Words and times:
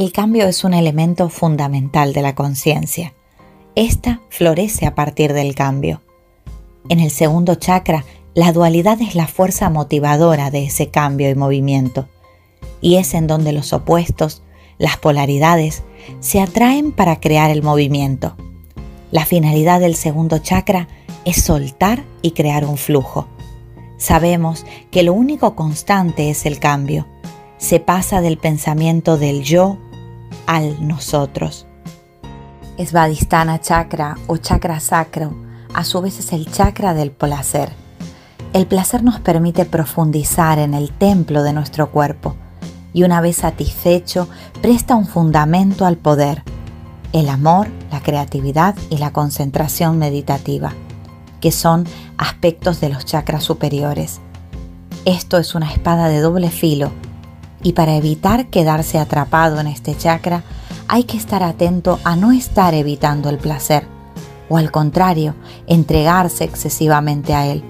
El 0.00 0.12
cambio 0.12 0.46
es 0.46 0.64
un 0.64 0.72
elemento 0.72 1.28
fundamental 1.28 2.14
de 2.14 2.22
la 2.22 2.34
conciencia. 2.34 3.12
Esta 3.74 4.22
florece 4.30 4.86
a 4.86 4.94
partir 4.94 5.34
del 5.34 5.54
cambio. 5.54 6.00
En 6.88 7.00
el 7.00 7.10
segundo 7.10 7.56
chakra, 7.56 8.06
la 8.32 8.50
dualidad 8.52 9.02
es 9.02 9.14
la 9.14 9.26
fuerza 9.26 9.68
motivadora 9.68 10.50
de 10.50 10.64
ese 10.64 10.88
cambio 10.88 11.28
y 11.28 11.34
movimiento, 11.34 12.08
y 12.80 12.96
es 12.96 13.12
en 13.12 13.26
donde 13.26 13.52
los 13.52 13.74
opuestos, 13.74 14.42
las 14.78 14.96
polaridades, 14.96 15.82
se 16.20 16.40
atraen 16.40 16.92
para 16.92 17.20
crear 17.20 17.50
el 17.50 17.62
movimiento. 17.62 18.36
La 19.10 19.26
finalidad 19.26 19.80
del 19.80 19.96
segundo 19.96 20.38
chakra 20.38 20.88
es 21.26 21.42
soltar 21.42 22.04
y 22.22 22.30
crear 22.30 22.64
un 22.64 22.78
flujo. 22.78 23.28
Sabemos 23.98 24.64
que 24.90 25.02
lo 25.02 25.12
único 25.12 25.54
constante 25.54 26.30
es 26.30 26.46
el 26.46 26.58
cambio. 26.58 27.06
Se 27.58 27.80
pasa 27.80 28.22
del 28.22 28.38
pensamiento 28.38 29.18
del 29.18 29.42
yo 29.42 29.76
al 30.46 30.86
nosotros. 30.86 31.66
Svadhisthana 32.78 33.60
chakra 33.60 34.16
o 34.26 34.36
chakra 34.38 34.80
sacro 34.80 35.34
a 35.74 35.84
su 35.84 36.00
vez 36.00 36.18
es 36.18 36.32
el 36.32 36.50
chakra 36.50 36.94
del 36.94 37.10
placer. 37.10 37.70
El 38.52 38.66
placer 38.66 39.04
nos 39.04 39.20
permite 39.20 39.64
profundizar 39.64 40.58
en 40.58 40.74
el 40.74 40.90
templo 40.90 41.42
de 41.42 41.52
nuestro 41.52 41.90
cuerpo 41.90 42.34
y 42.92 43.04
una 43.04 43.20
vez 43.20 43.36
satisfecho 43.36 44.28
presta 44.60 44.96
un 44.96 45.06
fundamento 45.06 45.86
al 45.86 45.96
poder, 45.96 46.42
el 47.12 47.28
amor, 47.28 47.68
la 47.92 48.02
creatividad 48.02 48.74
y 48.88 48.98
la 48.98 49.12
concentración 49.12 49.98
meditativa, 49.98 50.72
que 51.40 51.52
son 51.52 51.86
aspectos 52.16 52.80
de 52.80 52.88
los 52.88 53.04
chakras 53.04 53.44
superiores. 53.44 54.20
Esto 55.04 55.38
es 55.38 55.54
una 55.54 55.70
espada 55.72 56.08
de 56.08 56.20
doble 56.20 56.50
filo 56.50 56.90
y 57.62 57.72
para 57.72 57.96
evitar 57.96 58.46
quedarse 58.46 58.98
atrapado 58.98 59.60
en 59.60 59.66
este 59.66 59.96
chakra, 59.96 60.44
hay 60.88 61.04
que 61.04 61.16
estar 61.16 61.42
atento 61.42 62.00
a 62.04 62.16
no 62.16 62.32
estar 62.32 62.74
evitando 62.74 63.28
el 63.30 63.38
placer, 63.38 63.86
o 64.48 64.56
al 64.56 64.70
contrario, 64.70 65.34
entregarse 65.66 66.44
excesivamente 66.44 67.34
a 67.34 67.46
él. 67.46 67.62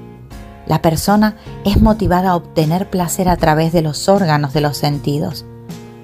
La 0.67 0.81
persona 0.81 1.37
es 1.65 1.83
motivada 1.83 2.31
a 2.31 2.37
obtener 2.37 2.89
placer 2.89 3.29
a 3.29 3.37
través 3.37 3.73
de 3.73 3.83
los 3.83 4.09
órganos 4.09 4.53
de 4.53 4.61
los 4.61 4.77
sentidos. 4.77 5.45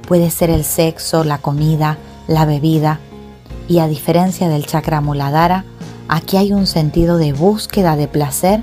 Puede 0.06 0.30
ser 0.30 0.50
el 0.50 0.64
sexo, 0.64 1.24
la 1.24 1.38
comida, 1.38 1.98
la 2.26 2.44
bebida, 2.44 3.00
y 3.68 3.78
a 3.78 3.88
diferencia 3.88 4.48
del 4.48 4.66
chakra 4.66 5.00
muladhara, 5.00 5.64
aquí 6.08 6.36
hay 6.36 6.52
un 6.52 6.66
sentido 6.66 7.18
de 7.18 7.32
búsqueda 7.32 7.96
de 7.96 8.08
placer 8.08 8.62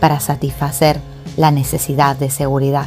para 0.00 0.20
satisfacer 0.20 1.00
la 1.36 1.50
necesidad 1.50 2.16
de 2.16 2.30
seguridad. 2.30 2.86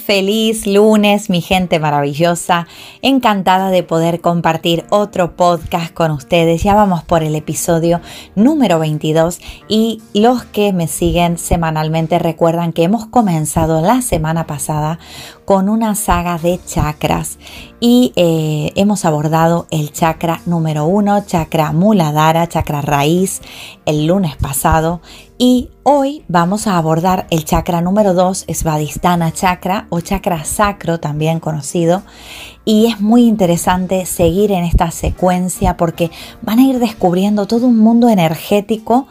Feliz 0.00 0.66
lunes, 0.66 1.30
mi 1.30 1.40
gente 1.40 1.78
maravillosa. 1.78 2.66
Encantada 3.02 3.70
de 3.70 3.82
poder 3.82 4.20
compartir 4.20 4.84
otro 4.90 5.36
podcast 5.36 5.92
con 5.92 6.10
ustedes. 6.10 6.62
Ya 6.62 6.74
vamos 6.74 7.04
por 7.04 7.22
el 7.22 7.34
episodio 7.34 8.00
número 8.34 8.78
22 8.78 9.40
y 9.68 10.02
los 10.14 10.44
que 10.44 10.72
me 10.72 10.88
siguen 10.88 11.38
semanalmente 11.38 12.18
recuerdan 12.18 12.72
que 12.72 12.82
hemos 12.82 13.06
comenzado 13.06 13.80
la 13.80 14.02
semana 14.02 14.46
pasada 14.46 14.98
con 15.50 15.68
una 15.68 15.96
saga 15.96 16.38
de 16.38 16.60
chakras. 16.64 17.36
Y 17.80 18.12
eh, 18.14 18.70
hemos 18.76 19.04
abordado 19.04 19.66
el 19.72 19.90
chakra 19.90 20.42
número 20.46 20.84
uno, 20.84 21.26
chakra 21.26 21.72
muladhara, 21.72 22.48
chakra 22.48 22.82
raíz, 22.82 23.42
el 23.84 24.06
lunes 24.06 24.36
pasado. 24.36 25.00
Y 25.38 25.70
hoy 25.82 26.22
vamos 26.28 26.68
a 26.68 26.76
abordar 26.76 27.26
el 27.30 27.44
chakra 27.44 27.80
número 27.80 28.14
2, 28.14 28.44
Svadhisthana 28.48 29.32
chakra 29.32 29.88
o 29.88 29.98
chakra 29.98 30.44
sacro 30.44 31.00
también 31.00 31.40
conocido. 31.40 32.04
Y 32.64 32.86
es 32.86 33.00
muy 33.00 33.24
interesante 33.24 34.06
seguir 34.06 34.52
en 34.52 34.62
esta 34.62 34.92
secuencia 34.92 35.76
porque 35.76 36.12
van 36.42 36.60
a 36.60 36.62
ir 36.62 36.78
descubriendo 36.78 37.46
todo 37.46 37.66
un 37.66 37.78
mundo 37.78 38.08
energético 38.08 39.08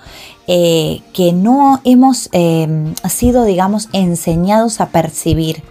eh, 0.48 1.02
que 1.12 1.34
no 1.34 1.82
hemos 1.84 2.30
eh, 2.32 2.94
sido, 3.10 3.44
digamos, 3.44 3.90
enseñados 3.92 4.80
a 4.80 4.88
percibir 4.88 5.64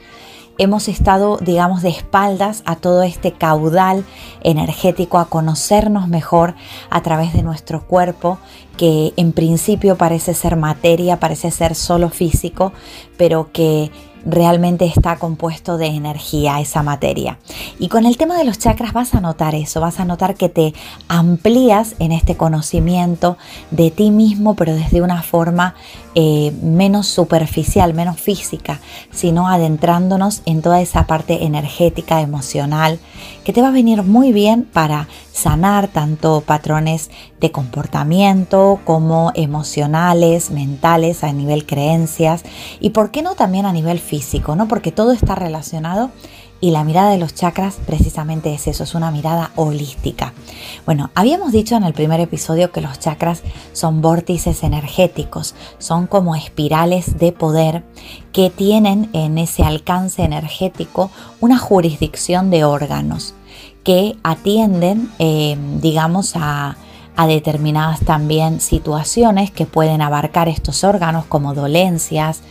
hemos 0.59 0.89
estado, 0.89 1.39
digamos, 1.39 1.83
de 1.83 1.91
espaldas 1.91 2.63
a 2.67 2.77
todo 2.77 3.03
este 3.03 3.33
caudal 3.33 4.05
energético, 4.43 5.19
a 5.19 5.29
conocernos 5.29 6.09
mejor 6.09 6.55
a 6.91 7.03
través 7.03 7.33
de 7.33 7.43
nuestro 7.43 7.85
cuerpo, 7.87 8.39
que 8.77 9.13
en 9.17 9.33
principio 9.33 9.97
parece 9.97 10.35
ser 10.35 10.57
materia, 10.57 11.19
parece 11.19 11.51
ser 11.51 11.75
solo 11.75 12.11
físico, 12.11 12.73
pero 13.17 13.51
que 13.53 13.91
realmente 14.25 14.85
está 14.85 15.17
compuesto 15.17 15.79
de 15.79 15.87
energía 15.87 16.61
esa 16.61 16.83
materia. 16.83 17.39
Y 17.79 17.89
con 17.89 18.05
el 18.07 18.17
tema 18.17 18.37
de 18.37 18.45
los 18.45 18.59
chakras 18.59 18.93
vas 18.93 19.15
a 19.15 19.21
notar 19.21 19.55
eso, 19.55 19.81
vas 19.81 20.01
a 20.01 20.05
notar 20.05 20.35
que 20.35 20.49
te 20.49 20.75
amplías 21.09 21.95
en 21.99 22.13
este 22.13 22.37
conocimiento 22.37 23.39
de 23.71 23.91
ti 23.91 24.11
mismo, 24.11 24.55
pero 24.55 24.75
desde 24.75 25.03
una 25.03 25.23
forma 25.23 25.75
eh, 26.21 26.53
menos 26.63 27.07
superficial, 27.07 27.95
menos 27.95 28.21
física, 28.21 28.81
sino 29.13 29.47
adentrándonos 29.47 30.43
en 30.47 30.63
toda 30.63 30.81
esa 30.81 31.07
parte 31.07 31.45
energética, 31.45 32.21
emocional, 32.21 32.99
que 33.45 33.53
te 33.53 33.63
va 33.63 33.69
a 33.69 33.71
venir 33.71 34.03
muy 34.03 34.33
bien 34.33 34.65
para 34.65 35.07
sanar 35.33 35.87
tanto 35.87 36.41
patrones 36.41 37.13
de 37.39 37.53
comportamiento 37.53 38.81
como 38.85 39.31
emocionales, 39.37 40.51
mentales, 40.51 41.23
a 41.23 41.33
nivel 41.33 41.65
creencias 41.67 42.43
y 42.81 42.91
por 42.91 43.13
qué 43.13 43.23
no 43.23 43.37
también 43.37 43.65
a 43.65 43.73
nivel 43.73 44.01
físico, 44.01 44.57
¿no? 44.57 44.67
Porque 44.67 44.91
todo 44.91 45.13
está 45.13 45.37
relacionado 45.37 46.11
y 46.61 46.71
la 46.71 46.85
mirada 46.85 47.11
de 47.11 47.19
los 47.19 47.35
chakras 47.35 47.79
precisamente 47.87 48.53
es 48.53 48.67
eso, 48.67 48.85
es 48.85 48.95
una 48.95 49.11
mirada 49.11 49.53
holística. 49.57 50.33
Bueno, 50.87 51.11
habíamos 51.15 51.53
dicho 51.53 51.77
en 51.77 51.85
el 51.85 51.93
primer 51.93 52.21
episodio 52.21 52.73
que 52.73 52.81
los 52.81 52.99
chakras 52.99 53.43
son 53.73 54.01
vórtices 54.01 54.63
energéticos, 54.63 55.55
son 55.79 56.07
como 56.07 56.35
espirales 56.35 57.19
de 57.19 57.33
poder 57.33 57.85
que 58.33 58.51
tienen 58.51 59.09
en 59.13 59.39
ese 59.39 59.63
alcance 59.63 60.23
energético 60.23 61.11
una 61.41 61.59
jurisdicción 61.59 62.51
de 62.51 62.65
órganos 62.65 63.35
que 63.85 64.17
atienden, 64.23 65.11
eh, 65.19 65.57
digamos, 65.81 66.33
a 66.35 66.77
a 67.19 67.27
determinadas 67.27 67.99
también 67.99 68.61
situaciones 68.61 69.51
que 69.51 69.67
pueden 69.67 70.03
abarcar 70.03 70.49
estos 70.49 70.85
órganos 70.85 71.25
como 71.25 71.53
dolencias, 71.53 72.43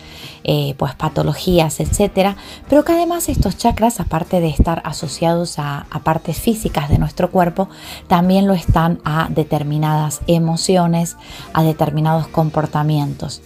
eh, 0.44 0.76
pues 0.78 0.94
patologías, 0.94 1.80
etcétera, 1.80 2.36
pero 2.68 2.84
que 2.84 2.92
además 2.92 3.30
estos 3.30 3.58
chakras, 3.58 4.02
aparte 4.02 4.42
de 4.42 4.50
estar 4.50 4.82
asociados 4.84 5.58
a, 5.58 5.86
partes 6.04 6.42
físicas 6.42 6.90
de 6.90 6.98
nuestro 6.98 7.32
cuerpo, 7.32 7.70
también 8.08 8.46
lo 8.46 8.54
están 8.54 9.00
a 9.06 9.30
determinadas 9.30 10.20
emociones, 10.28 11.16
a 11.54 11.64
determinados 11.64 12.28
comportamientos. 12.28 13.42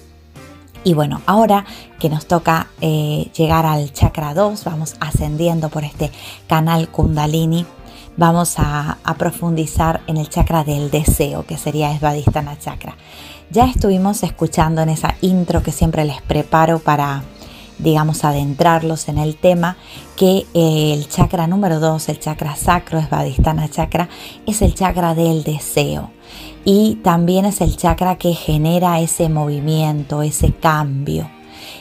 Y 0.84 0.96
bueno, 0.96 1.22
ahora 1.28 1.66
que 2.00 2.10
nos 2.10 2.26
toca 2.26 2.70
eh, 2.82 3.30
llegar 3.38 3.68
al 3.68 3.94
chakra 3.94 4.34
2, 4.34 4.64
vamos 4.64 4.96
ascendiendo 5.00 5.70
por 5.70 5.84
este 5.84 6.12
canal 6.48 6.90
Kundalini 6.90 7.68
vamos 8.18 8.56
a, 8.58 8.98
profundizar 9.18 10.02
en 10.08 10.18
el 10.18 10.30
chakra 10.30 10.64
del 10.64 10.90
deseo, 10.90 11.46
que 11.46 11.58
sería 11.58 11.98
Svadhisthana 11.98 12.58
Chakra. 12.58 12.96
Ya 13.50 13.66
estuvimos 13.66 14.24
escuchando 14.24 14.82
en 14.82 14.90
esa 14.90 15.16
intro 15.22 15.62
que 15.62 15.72
siempre 15.72 16.06
les 16.06 16.22
preparo 16.22 16.80
para, 16.80 17.24
digamos, 17.78 18.24
adentrarlos 18.24 19.10
en 19.10 19.18
el 19.18 19.36
tema, 19.36 19.78
que 20.16 20.46
eh, 20.54 20.94
el 20.94 21.08
chakra 21.10 21.48
número 21.48 21.80
2, 21.80 22.10
el 22.10 22.20
chakra 22.20 22.56
sacro, 22.56 23.02
Svadhisthana 23.02 23.70
Chakra, 23.70 24.10
es 24.46 24.62
el 24.62 24.74
chakra 24.74 25.14
del 25.14 25.44
deseo. 25.44 26.12
Y 26.64 26.96
también 27.04 27.46
es 27.46 27.60
el 27.62 27.76
chakra 27.76 28.18
que 28.18 28.34
genera 28.34 29.00
ese 29.00 29.30
movimiento, 29.30 30.22
ese 30.22 30.54
cambio. 30.54 31.30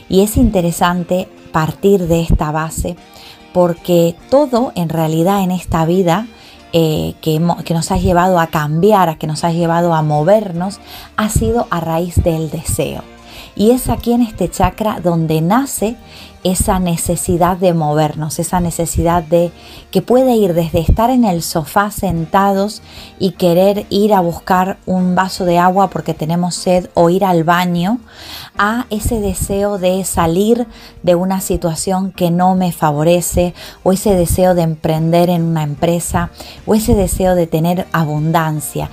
Y 0.08 0.22
es 0.22 0.36
interesante 0.36 1.28
partir 1.52 2.06
de 2.06 2.22
esta 2.22 2.50
base 2.50 2.96
porque 3.52 4.14
todo 4.30 4.72
en 4.74 4.88
realidad 4.88 5.42
en 5.42 5.50
esta 5.50 5.84
vida 5.84 6.26
eh, 6.72 7.14
que, 7.20 7.40
que, 7.64 7.74
nos 7.74 7.90
ha 7.90 7.96
llevado 7.96 8.38
a 8.38 8.46
cambiar, 8.46 9.18
que 9.18 9.26
nos 9.26 9.42
ha 9.44 9.50
llevado 9.50 9.94
a 9.94 10.02
movernos, 10.02 10.80
ha 11.16 11.28
sido 11.28 11.66
a 11.70 11.80
raíz 11.80 12.22
del 12.22 12.50
deseo. 12.50 13.02
Y 13.56 13.72
es 13.72 13.88
aquí 13.88 14.12
en 14.12 14.22
este 14.22 14.48
chakra 14.48 15.00
donde 15.00 15.40
nace 15.40 15.96
esa 16.42 16.78
necesidad 16.78 17.58
de 17.58 17.74
movernos, 17.74 18.38
esa 18.38 18.60
necesidad 18.60 19.22
de 19.22 19.52
que 19.90 20.00
puede 20.00 20.34
ir 20.36 20.54
desde 20.54 20.80
estar 20.80 21.10
en 21.10 21.24
el 21.24 21.42
sofá 21.42 21.90
sentados 21.90 22.80
y 23.18 23.32
querer 23.32 23.86
ir 23.90 24.14
a 24.14 24.20
buscar 24.20 24.78
un 24.86 25.14
vaso 25.14 25.44
de 25.44 25.58
agua 25.58 25.90
porque 25.90 26.14
tenemos 26.14 26.54
sed 26.54 26.88
o 26.94 27.10
ir 27.10 27.24
al 27.24 27.44
baño, 27.44 27.98
a 28.56 28.86
ese 28.88 29.20
deseo 29.20 29.78
de 29.78 30.02
salir 30.04 30.66
de 31.02 31.14
una 31.14 31.40
situación 31.40 32.10
que 32.12 32.30
no 32.30 32.54
me 32.54 32.72
favorece 32.72 33.52
o 33.82 33.92
ese 33.92 34.14
deseo 34.14 34.54
de 34.54 34.62
emprender 34.62 35.28
en 35.28 35.42
una 35.42 35.62
empresa 35.62 36.30
o 36.64 36.74
ese 36.74 36.94
deseo 36.94 37.34
de 37.34 37.46
tener 37.46 37.86
abundancia. 37.92 38.88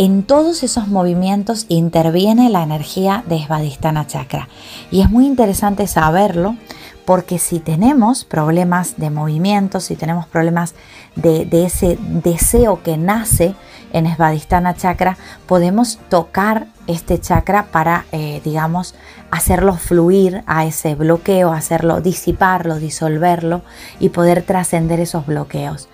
En 0.00 0.22
todos 0.22 0.62
esos 0.62 0.86
movimientos 0.86 1.66
interviene 1.68 2.50
la 2.50 2.62
energía 2.62 3.24
de 3.26 3.44
Svadhisthana 3.44 4.06
Chakra. 4.06 4.48
Y 4.92 5.00
es 5.00 5.10
muy 5.10 5.26
interesante 5.26 5.88
saberlo 5.88 6.56
porque 7.04 7.40
si 7.40 7.58
tenemos 7.58 8.24
problemas 8.24 8.94
de 8.96 9.10
movimiento, 9.10 9.80
si 9.80 9.96
tenemos 9.96 10.28
problemas 10.28 10.76
de, 11.16 11.48
ese 11.64 11.98
deseo 12.00 12.80
que 12.84 12.96
nace 12.96 13.56
en 13.92 14.06
Svadhisthana 14.12 14.74
Chakra, 14.74 15.16
podemos 15.46 15.98
tocar 16.08 16.66
este 16.86 17.20
chakra 17.20 17.66
para, 17.70 18.06
eh, 18.12 18.40
digamos, 18.44 18.94
hacerlo 19.30 19.74
fluir 19.74 20.42
a 20.46 20.64
ese 20.64 20.94
bloqueo, 20.94 21.52
hacerlo 21.52 22.00
disiparlo, 22.00 22.76
disolverlo 22.76 23.62
y 24.00 24.08
poder 24.08 24.42
trascender 24.42 25.00
esos 25.00 25.26
bloqueos. 25.26 25.88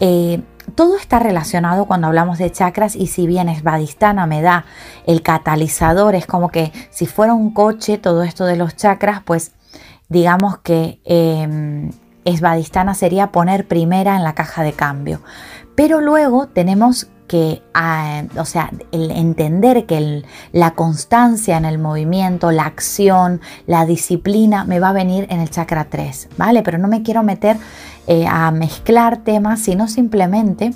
Eh, 0.00 0.42
todo 0.74 0.96
está 0.96 1.18
relacionado 1.18 1.86
cuando 1.86 2.06
hablamos 2.06 2.38
de 2.38 2.50
chakras 2.50 2.96
y 2.96 3.06
si 3.06 3.26
bien 3.26 3.54
Svadhisthana 3.54 4.26
me 4.26 4.42
da 4.42 4.64
el 5.06 5.22
catalizador, 5.22 6.14
es 6.14 6.26
como 6.26 6.50
que 6.50 6.72
si 6.90 7.06
fuera 7.06 7.34
un 7.34 7.52
coche 7.52 7.98
todo 7.98 8.22
esto 8.22 8.44
de 8.44 8.56
los 8.56 8.76
chakras, 8.76 9.22
pues 9.24 9.52
digamos 10.08 10.58
que 10.58 11.00
eh, 11.04 11.90
sería 12.94 13.32
poner 13.32 13.66
primera 13.66 14.16
en 14.16 14.24
la 14.24 14.34
caja 14.34 14.62
de 14.62 14.72
cambio. 14.72 15.20
Pero 15.74 16.00
luego 16.00 16.46
tenemos 16.48 17.08
que, 17.30 17.62
ah, 17.74 18.24
o 18.38 18.44
sea, 18.44 18.72
el 18.90 19.12
entender 19.12 19.86
que 19.86 20.24
la 20.50 20.72
constancia 20.72 21.56
en 21.56 21.64
el 21.64 21.78
movimiento, 21.78 22.50
la 22.50 22.64
acción, 22.64 23.40
la 23.68 23.86
disciplina 23.86 24.64
me 24.64 24.80
va 24.80 24.88
a 24.88 24.92
venir 24.92 25.28
en 25.30 25.38
el 25.38 25.48
chakra 25.48 25.84
3, 25.84 26.30
¿vale? 26.36 26.64
Pero 26.64 26.78
no 26.78 26.88
me 26.88 27.04
quiero 27.04 27.22
meter 27.22 27.56
eh, 28.08 28.26
a 28.26 28.50
mezclar 28.50 29.18
temas, 29.18 29.60
sino 29.60 29.86
simplemente 29.86 30.72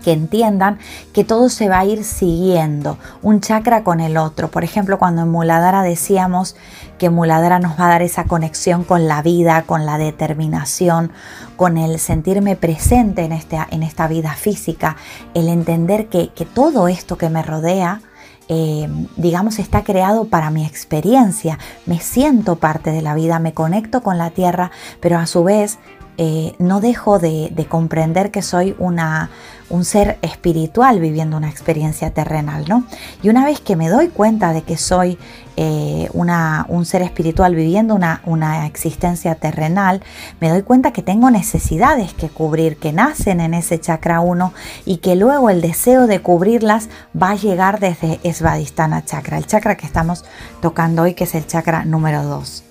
que 0.00 0.12
entiendan 0.12 0.78
que 1.12 1.24
todo 1.24 1.48
se 1.48 1.68
va 1.68 1.80
a 1.80 1.84
ir 1.84 2.04
siguiendo, 2.04 2.98
un 3.22 3.40
chakra 3.40 3.84
con 3.84 4.00
el 4.00 4.16
otro. 4.16 4.50
Por 4.50 4.64
ejemplo, 4.64 4.98
cuando 4.98 5.22
en 5.22 5.30
Muladhara 5.30 5.82
decíamos 5.82 6.56
que 6.98 7.10
Muladhara 7.10 7.58
nos 7.58 7.78
va 7.78 7.86
a 7.86 7.90
dar 7.90 8.02
esa 8.02 8.24
conexión 8.24 8.84
con 8.84 9.08
la 9.08 9.22
vida, 9.22 9.62
con 9.62 9.86
la 9.86 9.96
determinación, 9.96 11.12
con 11.56 11.78
el 11.78 11.98
sentirme 11.98 12.56
presente 12.56 13.24
en, 13.24 13.32
este, 13.32 13.58
en 13.70 13.82
esta 13.82 14.06
vida 14.06 14.34
física, 14.34 14.96
el 15.34 15.48
entender 15.48 16.08
que, 16.08 16.30
todo 16.52 16.88
esto 16.88 17.16
que 17.16 17.30
me 17.30 17.42
rodea, 17.42 18.00
eh, 18.48 18.88
digamos, 19.16 19.58
está 19.58 19.82
creado 19.82 20.26
para 20.26 20.50
mi 20.50 20.66
experiencia. 20.66 21.58
Me 21.86 22.00
siento 22.00 22.56
parte 22.56 22.90
de 22.90 23.02
la 23.02 23.14
vida, 23.14 23.38
me 23.38 23.54
conecto 23.54 24.02
con 24.02 24.18
la 24.18 24.30
tierra, 24.30 24.70
pero 25.00 25.18
a 25.18 25.26
su 25.26 25.44
vez 25.44 25.78
eh, 26.22 26.54
no 26.58 26.80
dejo 26.80 27.18
de, 27.18 27.66
comprender 27.68 28.30
que 28.30 28.42
soy 28.42 28.76
una, 28.78 29.30
un 29.70 29.84
ser 29.84 30.18
espiritual 30.20 31.00
viviendo 31.00 31.36
una 31.36 31.48
experiencia 31.48 32.10
terrenal, 32.10 32.64
¿no? 32.68 32.84
Y 33.22 33.28
una 33.30 33.44
vez 33.44 33.60
que 33.60 33.76
me 33.76 33.88
doy 33.88 34.08
cuenta 34.08 34.52
de 34.52 34.62
que 34.62 34.76
soy 34.76 35.18
eh, 35.56 36.08
una, 36.12 36.66
un 36.68 36.84
ser 36.84 37.02
espiritual 37.02 37.54
viviendo 37.54 37.94
una, 37.94 38.22
una 38.26 38.66
existencia 38.66 39.34
terrenal, 39.36 40.02
me 40.40 40.50
doy 40.50 40.62
cuenta 40.62 40.92
que 40.92 41.02
tengo 41.02 41.30
necesidades 41.30 42.14
que 42.14 42.28
cubrir, 42.28 42.76
que 42.76 42.92
nacen 42.92 43.40
en 43.40 43.54
ese 43.54 43.80
chakra 43.80 44.20
1 44.20 44.52
y 44.84 44.98
que 44.98 45.16
luego 45.16 45.50
el 45.50 45.60
deseo 45.60 46.06
de 46.06 46.20
cubrirlas 46.20 46.88
va 47.20 47.30
a 47.30 47.36
llegar 47.36 47.80
desde 47.80 48.20
Svadhisthana 48.32 49.04
chakra, 49.04 49.38
el 49.38 49.46
chakra 49.46 49.76
que 49.76 49.86
estamos 49.86 50.24
tocando 50.60 51.02
hoy, 51.02 51.14
que 51.14 51.24
es 51.24 51.34
el 51.34 51.46
chakra 51.46 51.84
número 51.84 52.22
2. 52.24 52.69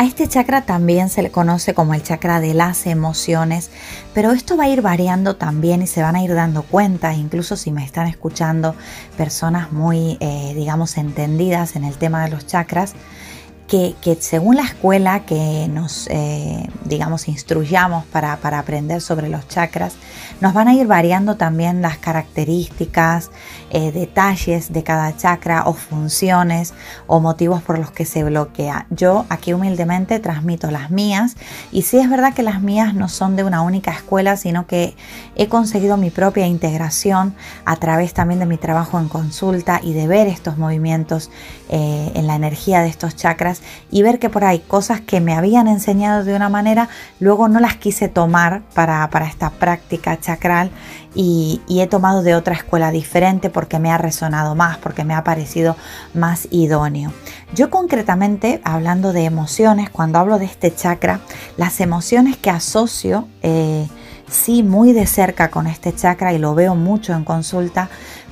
A 0.00 0.04
este 0.04 0.26
chakra 0.26 0.62
también 0.62 1.10
se 1.10 1.20
le 1.20 1.30
conoce 1.30 1.74
como 1.74 1.92
el 1.92 2.02
chakra 2.02 2.40
de 2.40 2.54
las 2.54 2.86
emociones, 2.86 3.70
pero 4.14 4.30
esto 4.32 4.56
va 4.56 4.64
a 4.64 4.68
ir 4.70 4.80
variando 4.80 5.36
también 5.36 5.82
y 5.82 5.86
se 5.86 6.00
van 6.00 6.16
a 6.16 6.22
ir 6.22 6.34
dando 6.34 6.62
cuenta, 6.62 7.12
incluso 7.12 7.54
si 7.54 7.70
me 7.70 7.84
están 7.84 8.06
escuchando 8.06 8.74
personas 9.18 9.72
muy, 9.72 10.16
eh, 10.20 10.54
digamos, 10.54 10.96
entendidas 10.96 11.76
en 11.76 11.84
el 11.84 11.98
tema 11.98 12.24
de 12.24 12.30
los 12.30 12.46
chakras, 12.46 12.94
que, 13.70 14.18
según 14.18 14.56
la 14.56 14.64
escuela 14.64 15.20
que 15.20 15.68
nos, 15.72 16.08
eh, 16.10 16.68
digamos, 16.86 17.28
instruyamos 17.28 18.04
para, 18.06 18.36
para, 18.38 18.58
aprender 18.58 19.00
sobre 19.00 19.28
los 19.28 19.46
chakras, 19.46 19.94
nos 20.40 20.54
van 20.54 20.66
a 20.66 20.74
ir 20.74 20.88
variando 20.88 21.36
también 21.36 21.80
las 21.80 21.96
características, 21.96 23.30
eh, 23.70 23.92
detalles 23.92 24.72
de 24.72 24.82
cada 24.82 25.16
chakra 25.16 25.62
o 25.66 25.74
funciones 25.74 26.74
o 27.06 27.20
motivos 27.20 27.62
por 27.62 27.78
los 27.78 27.92
que 27.92 28.04
se 28.04 28.24
bloquea. 28.24 28.86
Yo 28.90 29.24
aquí 29.28 29.52
humildemente 29.52 30.18
transmito 30.18 30.72
las 30.72 30.90
mías 30.90 31.36
y 31.70 31.82
sí 31.82 31.98
es 31.98 32.10
verdad 32.10 32.34
que 32.34 32.42
las 32.42 32.62
mías 32.62 32.92
no 32.94 33.08
son 33.08 33.36
de 33.36 33.44
una 33.44 33.62
única 33.62 33.92
escuela, 33.92 34.36
sino 34.36 34.66
que 34.66 34.96
he 35.36 35.46
conseguido 35.46 35.96
mi 35.96 36.10
propia 36.10 36.48
integración 36.48 37.36
a 37.64 37.76
través 37.76 38.14
también 38.14 38.40
de 38.40 38.46
mi 38.46 38.56
trabajo 38.56 38.98
en 38.98 39.08
consulta 39.08 39.80
y 39.80 39.92
de 39.92 40.08
ver 40.08 40.26
estos 40.26 40.58
movimientos 40.58 41.30
eh, 41.68 42.10
en 42.14 42.26
la 42.26 42.34
energía 42.34 42.82
de 42.82 42.88
estos 42.88 43.14
chakras 43.14 43.59
y 43.90 44.02
ver 44.02 44.18
que 44.18 44.30
por 44.30 44.44
ahí 44.44 44.60
cosas 44.60 45.00
que 45.00 45.20
me 45.20 45.34
habían 45.34 45.68
enseñado 45.68 46.24
de 46.24 46.34
una 46.34 46.48
manera, 46.48 46.88
luego 47.18 47.48
no 47.48 47.60
las 47.60 47.76
quise 47.76 48.08
tomar 48.08 48.62
para, 48.74 49.08
esta 49.26 49.50
práctica 49.50 50.18
chakral 50.18 50.70
y, 51.14 51.60
he 51.68 51.86
tomado 51.86 52.22
de 52.22 52.34
otra 52.34 52.54
escuela 52.54 52.90
diferente 52.90 53.48
porque 53.48 53.78
me 53.78 53.90
ha 53.90 53.98
resonado 53.98 54.54
más, 54.54 54.78
porque 54.78 55.04
me 55.04 55.14
ha 55.14 55.24
parecido 55.24 55.76
más 56.14 56.46
idóneo. 56.50 57.12
Yo 57.54 57.70
concretamente, 57.70 58.60
hablando 58.64 59.12
de 59.12 59.24
emociones, 59.24 59.90
cuando 59.90 60.18
hablo 60.18 60.38
de 60.38 60.44
este 60.44 60.74
chakra, 60.74 61.20
las 61.56 61.80
emociones 61.80 62.36
que 62.36 62.50
asocio, 62.50 63.26
eh, 63.42 63.88
sí, 64.30 64.62
muy 64.62 64.92
de 64.92 65.06
cerca 65.06 65.50
con 65.50 65.66
este 65.66 65.94
chakra 65.94 66.32
y 66.32 66.38
lo 66.38 66.54
veo 66.54 66.74
mucho 66.74 67.14
en 67.14 67.24
consulta, 67.24 67.88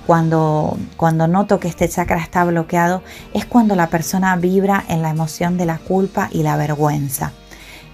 cuando, 0.09 0.79
cuando 0.97 1.29
noto 1.29 1.61
que 1.61 1.69
este 1.69 1.87
chakra 1.87 2.17
está 2.17 2.43
bloqueado, 2.43 3.03
es 3.35 3.45
cuando 3.45 3.77
la 3.77 3.89
persona 3.89 4.35
vibra 4.37 4.83
en 4.89 5.03
la 5.03 5.11
emoción 5.11 5.59
de 5.59 5.67
la 5.67 5.77
culpa 5.77 6.31
y 6.33 6.43
la 6.43 6.57
vergüenza. 6.57 7.33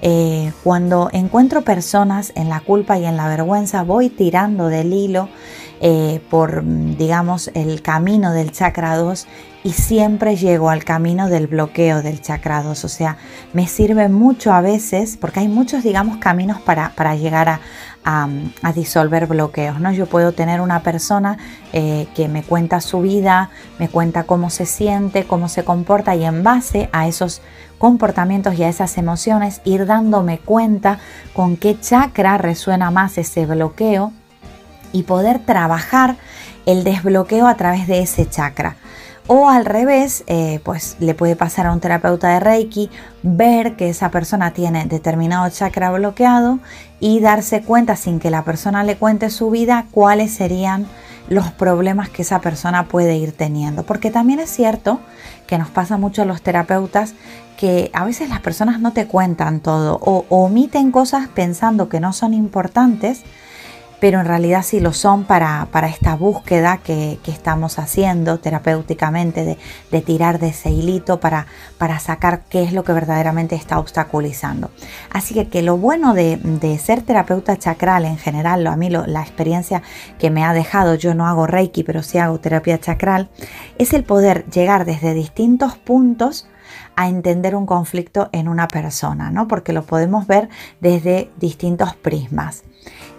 Eh, 0.01 0.53
cuando 0.63 1.11
encuentro 1.13 1.63
personas 1.63 2.33
en 2.37 2.49
la 2.49 2.61
culpa 2.61 2.99
y 2.99 3.05
en 3.05 3.17
la 3.17 3.27
vergüenza, 3.27 3.83
voy 3.83 4.11
tirando 4.11 4.69
del 4.69 4.93
hilo 4.93 5.29
eh, 5.81 6.21
por, 6.31 6.63
digamos, 6.65 7.51
el 7.55 7.83
camino 7.83 8.33
del 8.33 8.53
chakra 8.53 8.97
2 8.97 9.27
y 9.65 9.73
siempre 9.73 10.37
llego 10.37 10.71
al 10.71 10.85
camino 10.85 11.29
del 11.29 11.49
bloqueo 11.49 12.01
del 12.01 12.21
chakra 12.21 12.63
2. 12.63 12.85
O 12.85 12.89
sea, 12.89 13.17
me 13.53 13.67
sirve 13.67 14.09
mucho 14.09 14.53
a 14.53 14.61
veces, 14.61 15.17
porque 15.17 15.41
hay 15.41 15.49
muchos, 15.49 15.83
digamos, 15.83 16.19
caminos 16.19 16.61
para, 16.61 16.91
para 16.95 17.17
llegar 17.17 17.49
a, 17.49 17.61
a, 18.05 18.29
disolver 18.75 19.27
bloqueos. 19.27 19.81
¿no? 19.81 19.93
Yo 19.93 20.07
puedo 20.07 20.33
tener 20.33 20.61
una 20.61 20.81
persona 20.81 21.39
eh, 21.73 22.07
que 22.15 22.29
me 22.29 22.43
cuenta 22.43 22.81
su 22.81 23.01
vida, 23.01 23.51
me 23.79 23.89
cuenta 23.89 24.25
cómo 24.25 24.51
se 24.51 24.67
siente, 24.67 25.25
cómo 25.25 25.49
se 25.49 25.65
comporta 25.65 26.15
y 26.15 26.25
en 26.25 26.43
base 26.43 26.89
a 26.93 27.07
esos 27.09 27.41
comportamientos 27.79 28.55
y 28.55 28.63
a 28.63 28.69
esas 28.69 28.97
emociones 28.99 29.61
ir 29.65 29.87
dándome 29.87 30.39
cuenta 30.39 30.99
con 31.33 31.57
qué 31.57 31.79
chakra 31.81 32.39
resuena 32.39 32.91
más 32.91 33.19
ese 33.19 33.47
bloqueo 33.47 34.13
y 34.93 35.03
poder 35.03 35.41
trabajar 35.41 36.17
el 36.67 36.85
desbloqueo 36.85 37.47
a 37.47 37.57
través 37.57 37.87
de 37.87 38.01
ese 38.01 38.29
chakra. 38.29 38.77
O 39.27 39.49
al 39.49 39.65
revés, 39.65 40.23
eh, 40.27 40.61
pues 40.65 40.97
le 41.01 41.15
puede 41.15 41.35
pasar 41.35 41.67
a 41.67 41.73
un 41.73 41.81
terapeuta 41.81 42.29
de 42.29 42.41
Reiki 42.41 42.91
ver 43.23 43.75
que 43.75 43.89
esa 43.89 44.11
persona 44.11 44.53
tiene 44.53 44.85
determinado 44.85 45.49
chakra 45.49 45.91
bloqueado 45.93 46.59
y 47.01 47.21
darse 47.21 47.63
cuenta 47.63 47.97
sin 47.97 48.21
que 48.21 48.31
la 48.31 48.45
persona 48.45 48.85
le 48.85 48.97
cuente 48.97 49.31
su 49.31 49.51
vida 49.51 49.87
cuáles 49.91 50.35
serían 50.35 50.87
los 51.29 51.51
problemas 51.53 52.11
que 52.11 52.21
esa 52.21 52.43
persona 52.43 52.87
puede 52.87 53.17
ir 53.17 53.33
teniendo. 53.33 53.85
Porque 53.85 54.11
también 54.11 54.41
es 54.41 54.51
cierto 54.51 55.01
que 55.47 55.57
nos 55.57 55.71
pasa 55.71 55.97
mucho 55.97 56.21
a 56.21 56.27
los 56.27 56.43
terapeutas 56.43 57.15
que 57.57 57.91
a 57.95 58.05
veces 58.05 58.29
las 58.29 58.41
personas 58.41 58.79
no 58.79 58.93
te 58.93 59.07
cuentan 59.07 59.61
todo 59.61 59.99
o 60.03 60.27
omiten 60.29 60.91
cosas 60.91 61.29
pensando 61.29 61.89
que 61.89 62.01
no 62.01 62.13
son 62.13 62.35
importantes 62.35 63.23
pero 64.01 64.21
en 64.21 64.27
realidad 64.27 64.63
sí 64.63 64.81
lo 64.81 64.93
son 64.93 65.25
para, 65.25 65.69
esta 65.89 66.15
búsqueda 66.17 66.79
que, 66.79 67.19
estamos 67.27 67.79
haciendo 67.79 68.39
terapéuticamente 68.39 69.59
de, 69.91 70.01
tirar 70.03 70.39
de 70.39 70.49
ese 70.49 70.71
hilito 70.71 71.21
para, 71.21 71.47
para, 71.79 71.99
sacar 71.99 72.43
qué 72.49 72.63
es 72.63 72.73
lo 72.73 72.85
que 72.85 72.93
verdaderamente 72.93 73.55
está 73.55 73.79
obstaculizando. 73.79 74.71
Así 75.11 75.35
que, 75.35 75.49
que 75.49 75.63
lo 75.63 75.77
bueno 75.77 76.15
de, 76.15 76.79
ser 76.83 77.03
terapeuta 77.03 77.57
chacral 77.57 78.05
en 78.05 78.19
general, 78.19 78.67
a 78.67 78.77
mí 78.77 78.91
la 78.91 79.23
experiencia 79.23 79.83
que 80.19 80.31
me 80.31 80.45
ha 80.45 80.53
dejado, 80.53 80.95
yo 80.95 81.15
no 81.15 81.27
hago 81.27 81.47
reiki, 81.47 81.83
pero 81.83 82.03
sí 82.03 82.19
hago 82.19 82.39
terapia 82.39 82.79
chacral, 82.81 83.29
es 83.79 83.93
el 83.93 84.05
poder 84.05 84.47
llegar 84.51 84.85
desde 84.85 85.15
distintos 85.15 85.77
puntos 85.77 86.47
a 86.97 87.09
entender 87.09 87.57
un 87.57 87.67
conflicto 87.67 88.29
en 88.33 88.49
una 88.49 88.69
persona, 88.69 89.31
¿no? 89.31 89.49
Porque 89.49 89.73
lo 89.73 89.83
podemos 89.83 90.27
ver 90.27 90.49
desde 90.81 91.31
distintos 91.39 91.95
prismas. 91.95 92.65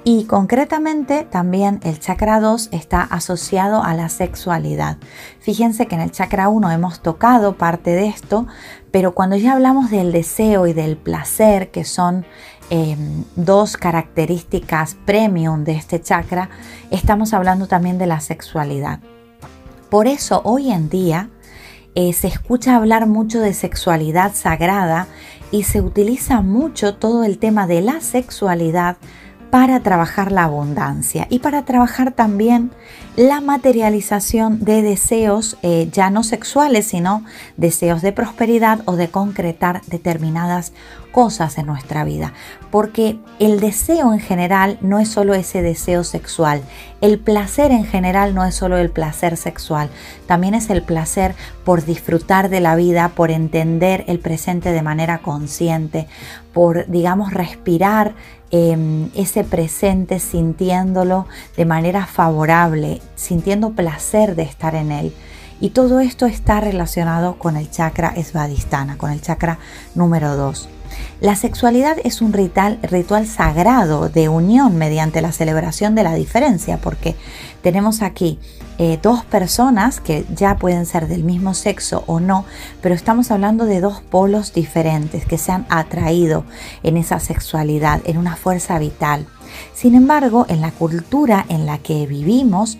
Y 0.07 0.25
concretamente 0.25 1.23
también 1.23 1.79
el 1.83 1.99
chakra 1.99 2.39
2 2.39 2.69
está 2.71 3.01
asociado 3.01 3.81
a 3.83 3.95
la 3.95 4.09
sexualidad. 4.09 4.97
Fíjense 5.39 5.87
que 5.87 5.95
en 5.95 6.01
el 6.01 6.11
chakra 6.11 6.47
1 6.47 6.69
hemos 6.69 7.01
tocado 7.01 7.57
parte 7.57 7.89
de 7.89 8.07
esto, 8.07 8.45
pero 8.91 9.15
cuando 9.15 9.35
ya 9.35 9.53
hablamos 9.53 9.89
del 9.89 10.11
deseo 10.11 10.67
y 10.67 10.73
del 10.73 10.95
placer, 10.95 11.71
que 11.71 11.85
son 11.85 12.23
em, 12.69 13.23
dos 13.35 13.77
características 13.77 14.95
premium 15.05 15.63
de 15.63 15.73
este 15.73 15.99
chakra, 15.99 16.49
estamos 16.91 17.33
hablando 17.33 17.67
también 17.67 17.97
de 17.97 18.05
la 18.05 18.19
sexualidad. 18.19 18.99
Por 19.89 20.05
eso 20.05 20.41
hoy 20.43 20.71
en 20.71 20.87
día 20.87 21.29
eh, 21.95 22.13
se 22.13 22.27
escucha 22.27 22.75
hablar 22.75 23.07
mucho 23.07 23.39
de 23.39 23.53
sexualidad 23.53 24.33
sagrada 24.35 25.07
y 25.51 25.63
se 25.63 25.81
utiliza 25.81 26.41
mucho 26.41 26.95
todo 26.95 27.23
el 27.23 27.37
tema 27.37 27.67
de 27.67 27.81
la 27.81 28.01
sexualidad 28.01 28.97
para 29.55 29.79
trabajar 29.79 30.33
la 30.33 30.43
abundancia 30.43 31.27
y 31.29 31.39
para 31.39 31.63
trabajar 31.63 32.11
también 32.11 32.71
la 33.15 33.39
materialización 33.39 34.65
de 34.65 34.81
deseos 34.81 35.55
eh, 35.61 35.87
ya 35.93 36.09
no 36.09 36.23
sexuales, 36.23 36.87
sino 36.87 37.23
deseos 37.55 38.01
de 38.01 38.11
prosperidad 38.11 38.81
o 38.83 38.97
de 38.97 39.07
concretar 39.07 39.81
determinadas 39.87 40.73
cosas 41.13 41.57
en 41.57 41.67
nuestra 41.67 42.03
vida. 42.03 42.33
Porque 42.69 43.17
el 43.39 43.61
deseo 43.61 44.11
en 44.11 44.19
general 44.19 44.77
no 44.81 44.99
es 44.99 45.07
solo 45.07 45.33
ese 45.33 45.61
deseo 45.61 46.03
sexual. 46.03 46.61
El 46.99 47.19
placer 47.19 47.71
en 47.71 47.85
general 47.85 48.35
no 48.35 48.43
es 48.43 48.55
solo 48.55 48.77
el 48.77 48.89
placer 48.89 49.37
sexual. 49.37 49.89
También 50.27 50.53
es 50.53 50.69
el 50.69 50.81
placer 50.81 51.33
por 51.63 51.85
disfrutar 51.85 52.49
de 52.49 52.59
la 52.59 52.75
vida, 52.75 53.13
por 53.15 53.31
entender 53.31 54.03
el 54.07 54.19
presente 54.19 54.73
de 54.73 54.81
manera 54.81 55.19
consciente, 55.19 56.07
por, 56.51 56.85
digamos, 56.87 57.33
respirar 57.33 58.15
em, 58.55 59.09
ese 59.15 59.43
presente 59.43 60.19
sintiéndolo 60.19 61.25
de 61.57 61.65
manera 61.65 62.05
favorable, 62.05 63.01
sintiendo 63.15 63.71
placer 63.71 64.35
de 64.35 64.43
estar 64.43 64.75
en 64.75 64.91
él. 64.91 65.13
Y 65.59 65.71
todo 65.71 65.99
esto 65.99 66.25
está 66.25 66.59
relacionado 66.59 67.37
con 67.37 67.57
el 67.57 67.69
chakra 67.69 68.13
esvadistana, 68.15 68.97
con 68.97 69.11
el 69.11 69.21
chakra 69.21 69.59
número 69.93 70.35
2. 70.35 70.74
La 71.21 71.35
sexualidad 71.35 71.97
es 72.03 72.21
un 72.21 72.33
ritual, 72.33 73.27
sagrado 73.27 74.09
de 74.09 74.29
unión 74.29 74.77
mediante 74.77 75.21
la 75.21 75.31
celebración 75.31 75.95
de 75.95 76.03
la 76.03 76.13
diferencia, 76.13 76.77
porque 76.77 77.15
tenemos 77.61 78.01
aquí 78.01 78.37
eh, 78.77 78.99
dos 79.01 79.23
personas 79.23 80.01
que 80.01 80.25
ya 80.35 80.57
pueden 80.57 80.85
ser 80.85 81.07
del 81.07 81.23
mismo 81.23 81.53
sexo 81.53 82.03
o 82.07 82.19
no, 82.19 82.45
pero 82.81 82.93
estamos 82.93 83.31
hablando 83.31 83.65
de 83.65 83.79
dos 83.79 84.01
polos 84.01 84.53
diferentes 84.53 85.25
que 85.25 85.37
se 85.37 85.53
han 85.53 85.65
atraído 85.69 86.43
en 86.83 86.97
esa 86.97 87.19
sexualidad, 87.19 88.01
en 88.03 88.17
una 88.17 88.35
fuerza 88.35 88.77
vital. 88.77 89.25
Sin 89.73 89.95
embargo, 89.95 90.45
en 90.49 90.59
la 90.59 90.71
cultura 90.71 91.45
en 91.47 91.65
la 91.65 91.77
que 91.77 92.05
vivimos, 92.07 92.77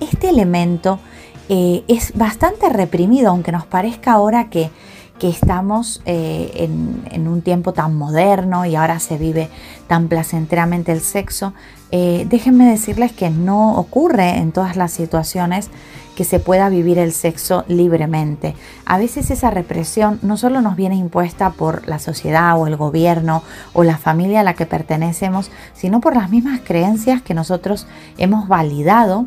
este 0.00 0.28
elemento 0.28 1.00
eh, 1.48 1.84
es 1.88 2.12
bastante 2.14 2.68
reprimido, 2.68 3.30
aunque 3.30 3.52
nos 3.52 3.64
parezca 3.64 4.12
ahora 4.12 4.50
que 4.50 4.70
que 5.18 5.28
estamos 5.28 6.00
eh, 6.06 6.68
en, 7.10 7.28
un 7.28 7.42
tiempo 7.42 7.72
tan 7.72 7.96
moderno 7.96 8.64
y 8.64 8.76
ahora 8.76 9.00
se 9.00 9.18
vive 9.18 9.48
tan 9.86 10.08
placenteramente 10.08 10.92
el 10.92 11.00
sexo, 11.00 11.52
eh, 11.90 12.26
déjenme 12.28 12.70
decirles 12.70 13.12
que 13.12 13.30
no 13.30 13.76
ocurre 13.76 14.36
en 14.38 14.52
todas 14.52 14.76
las 14.76 14.92
situaciones 14.92 15.70
que 16.16 16.24
se 16.24 16.40
pueda 16.40 16.68
vivir 16.68 16.98
el 16.98 17.12
sexo 17.12 17.64
libremente. 17.68 18.54
A 18.84 18.98
veces 18.98 19.30
esa 19.30 19.50
represión 19.50 20.18
no 20.22 20.36
solo 20.36 20.60
nos 20.60 20.74
viene 20.74 20.96
impuesta 20.96 21.50
por 21.50 21.86
la 21.86 21.98
sociedad 21.98 22.58
o 22.58 22.66
el 22.66 22.76
gobierno 22.76 23.42
o 23.72 23.84
la 23.84 23.98
familia 23.98 24.40
a 24.40 24.44
la 24.44 24.54
que 24.54 24.66
pertenecemos, 24.66 25.50
sino 25.74 26.00
por 26.00 26.16
las 26.16 26.30
mismas 26.30 26.60
creencias 26.64 27.22
que 27.22 27.34
nosotros 27.34 27.86
hemos 28.16 28.48
validado 28.48 29.26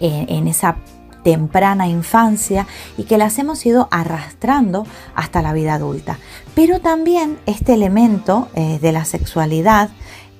en, 0.00 0.28
en 0.28 0.48
esa 0.48 0.76
temprana 1.22 1.88
infancia 1.88 2.66
y 2.96 3.04
que 3.04 3.18
las 3.18 3.38
hemos 3.38 3.64
ido 3.66 3.88
arrastrando 3.90 4.86
hasta 5.14 5.42
la 5.42 5.52
vida 5.52 5.74
adulta. 5.74 6.18
Pero 6.54 6.80
también 6.80 7.38
este 7.46 7.74
elemento 7.74 8.48
eh, 8.54 8.78
de 8.80 8.92
la 8.92 9.04
sexualidad 9.04 9.90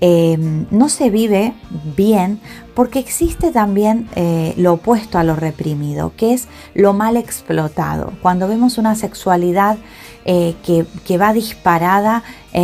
em, 0.01 0.67
no 0.71 0.89
se 0.89 1.11
vive 1.11 1.55
bien 1.97 2.41
porque 2.75 2.99
existe 2.99 3.53
también 3.53 4.09
eh, 4.15 4.55
lo 4.57 4.75
opuesto 4.75 5.19
a 5.19 5.25
lo 5.25 5.37
reprimido, 5.37 6.13
que 6.17 6.35
es 6.35 6.49
lo 6.75 6.93
mal 6.93 7.17
explotado. 7.17 8.13
Cuando 8.23 8.49
vemos 8.49 8.79
una 8.79 8.95
sexualidad 8.95 9.79
eh, 10.25 10.55
que, 10.65 11.19
va 11.19 11.33
disparada 11.33 12.23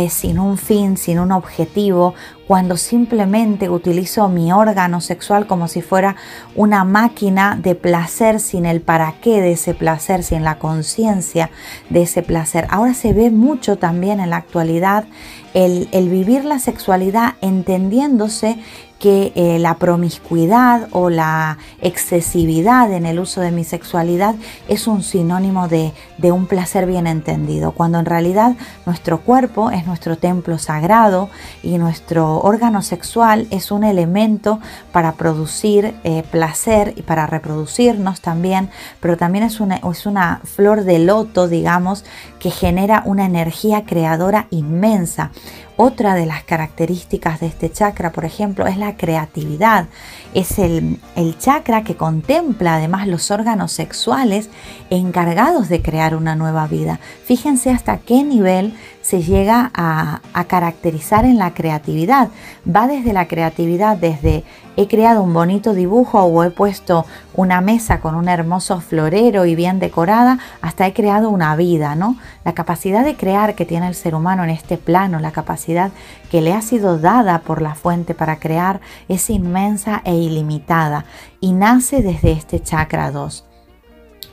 sin 0.09 0.37
un 0.37 0.57
fin, 0.57 0.97
sin 0.97 1.17
un 1.17 1.31
objetivo, 1.31 2.13
cuando 2.47 2.77
simplemente 2.77 3.69
utilizo 3.69 4.29
mi 4.29 4.53
órgano 4.53 5.01
sexual 5.01 5.47
como 5.47 5.67
si 5.67 5.81
fuera 5.81 6.15
una 6.55 6.85
máquina 6.85 7.59
de 7.61 7.75
placer 7.75 8.39
sin 8.39 8.65
el 8.65 8.79
para 8.79 9.15
qué 9.19 9.41
de 9.41 9.51
ese 9.51 9.73
placer, 9.73 10.23
sin 10.23 10.43
la 10.43 10.57
conciencia 10.57 11.51
de 11.89 12.03
ese 12.03 12.23
placer. 12.23 12.65
Ahora 12.69 12.93
se 12.93 13.11
ve 13.11 13.31
mucho 13.31 13.77
también 13.77 14.21
en 14.21 14.29
la 14.29 14.37
actualidad 14.37 15.05
el, 15.53 15.89
el 15.91 16.07
vivir 16.07 16.45
la 16.45 16.59
sexualidad 16.59 17.33
entendiéndose 17.41 18.57
que 18.99 19.31
eh, 19.35 19.59
la 19.59 19.75
promiscuidad 19.75 20.87
o 20.91 21.09
la 21.09 21.57
excesividad 21.81 22.91
en 22.91 23.05
el 23.05 23.19
uso 23.19 23.41
de 23.41 23.51
mi 23.51 23.63
sexualidad 23.63 24.35
es 24.67 24.87
un 24.87 25.03
sinónimo 25.03 25.67
de, 25.67 25.93
de, 26.17 26.31
un 26.31 26.47
placer 26.47 26.85
bien 26.85 27.07
entendido, 27.07 27.71
cuando 27.71 27.99
en 27.99 28.05
realidad 28.05 28.55
nuestro 28.85 29.19
cuerpo 29.19 29.71
es 29.71 29.85
nuestro 29.85 30.17
templo 30.17 30.57
sagrado 30.57 31.29
y 31.61 31.77
nuestro 31.77 32.39
órgano 32.39 32.81
sexual 32.81 33.47
es 33.51 33.71
un 33.71 33.83
elemento 33.83 34.59
para 34.91 35.13
producir 35.13 35.95
eh, 36.03 36.23
placer 36.31 36.93
y 36.95 37.03
para 37.03 37.27
reproducirnos 37.27 38.21
también, 38.21 38.69
pero 38.99 39.17
también 39.17 39.43
es 39.43 39.59
una, 39.59 39.77
es 39.77 40.05
una 40.05 40.41
flor 40.43 40.83
de 40.83 40.99
loto, 40.99 41.47
digamos, 41.47 42.03
genera 42.51 43.03
una 43.05 43.25
energía 43.25 43.85
creadora 43.85 44.47
inmensa. 44.49 45.31
Otra 45.75 46.15
de 46.15 46.25
las 46.25 46.43
características 46.43 47.39
de 47.39 47.45
este 47.47 47.71
chakra, 47.71 48.11
por 48.11 48.25
ejemplo, 48.25 48.65
es 48.65 48.77
la 48.77 48.97
creatividad. 48.97 49.85
Es 50.33 50.57
el, 50.57 50.99
chakra 51.39 51.83
que 51.83 51.95
contempla 51.95 52.75
además 52.75 53.07
los 53.07 53.29
órganos 53.29 53.71
sexuales 53.71 54.49
encargados 54.89 55.69
de 55.69 55.81
crear 55.81 56.15
una 56.15 56.35
nueva 56.35 56.67
vida. 56.67 56.99
Fíjense 57.25 57.69
hasta 57.69 57.99
qué 57.99 58.23
nivel 58.23 58.73
se 59.07 59.23
llega 59.23 59.71
a, 59.73 60.19
caracterizar 60.47 61.23
en 61.23 61.37
la 61.37 61.53
creatividad. 61.53 62.27
Va 62.67 62.87
desde 62.87 63.13
la 63.13 63.29
creatividad, 63.29 63.95
desde 63.95 64.43
he 64.75 64.89
creado 64.89 65.23
un 65.23 65.33
bonito 65.33 65.73
dibujo 65.73 66.23
o 66.23 66.43
he 66.43 66.51
puesto 66.51 67.05
una 67.33 67.61
mesa 67.61 68.01
con 68.01 68.15
un 68.15 68.27
hermoso 68.27 68.81
florero 68.81 69.45
y 69.45 69.55
bien 69.55 69.79
decorada, 69.79 70.39
hasta 70.61 70.85
he 70.87 70.93
creado 70.93 71.29
una 71.29 71.55
vida, 71.55 71.95
¿no? 71.95 72.17
La 72.43 72.53
capacidad 72.53 73.05
de 73.05 73.15
crear 73.15 73.55
que 73.55 73.65
tiene 73.65 73.87
el 73.87 73.95
ser 73.95 74.13
humano 74.13 74.43
en 74.43 74.49
este 74.49 74.77
plano, 74.77 75.19
la 75.19 75.31
capacidad 75.31 75.91
que 76.29 76.41
le 76.41 76.53
ha 76.53 76.61
sido 76.61 76.99
dada 76.99 77.39
por 77.39 77.61
la 77.61 77.75
fuente 77.75 78.13
para 78.13 78.39
crear 78.39 78.81
es 79.07 79.29
inmensa 79.29 80.01
e 80.03 80.15
ilimitada 80.15 81.05
y 81.39 81.53
nace 81.53 82.01
desde 82.01 82.33
este 82.33 82.61
chakra 82.61 83.11
2. 83.11 83.45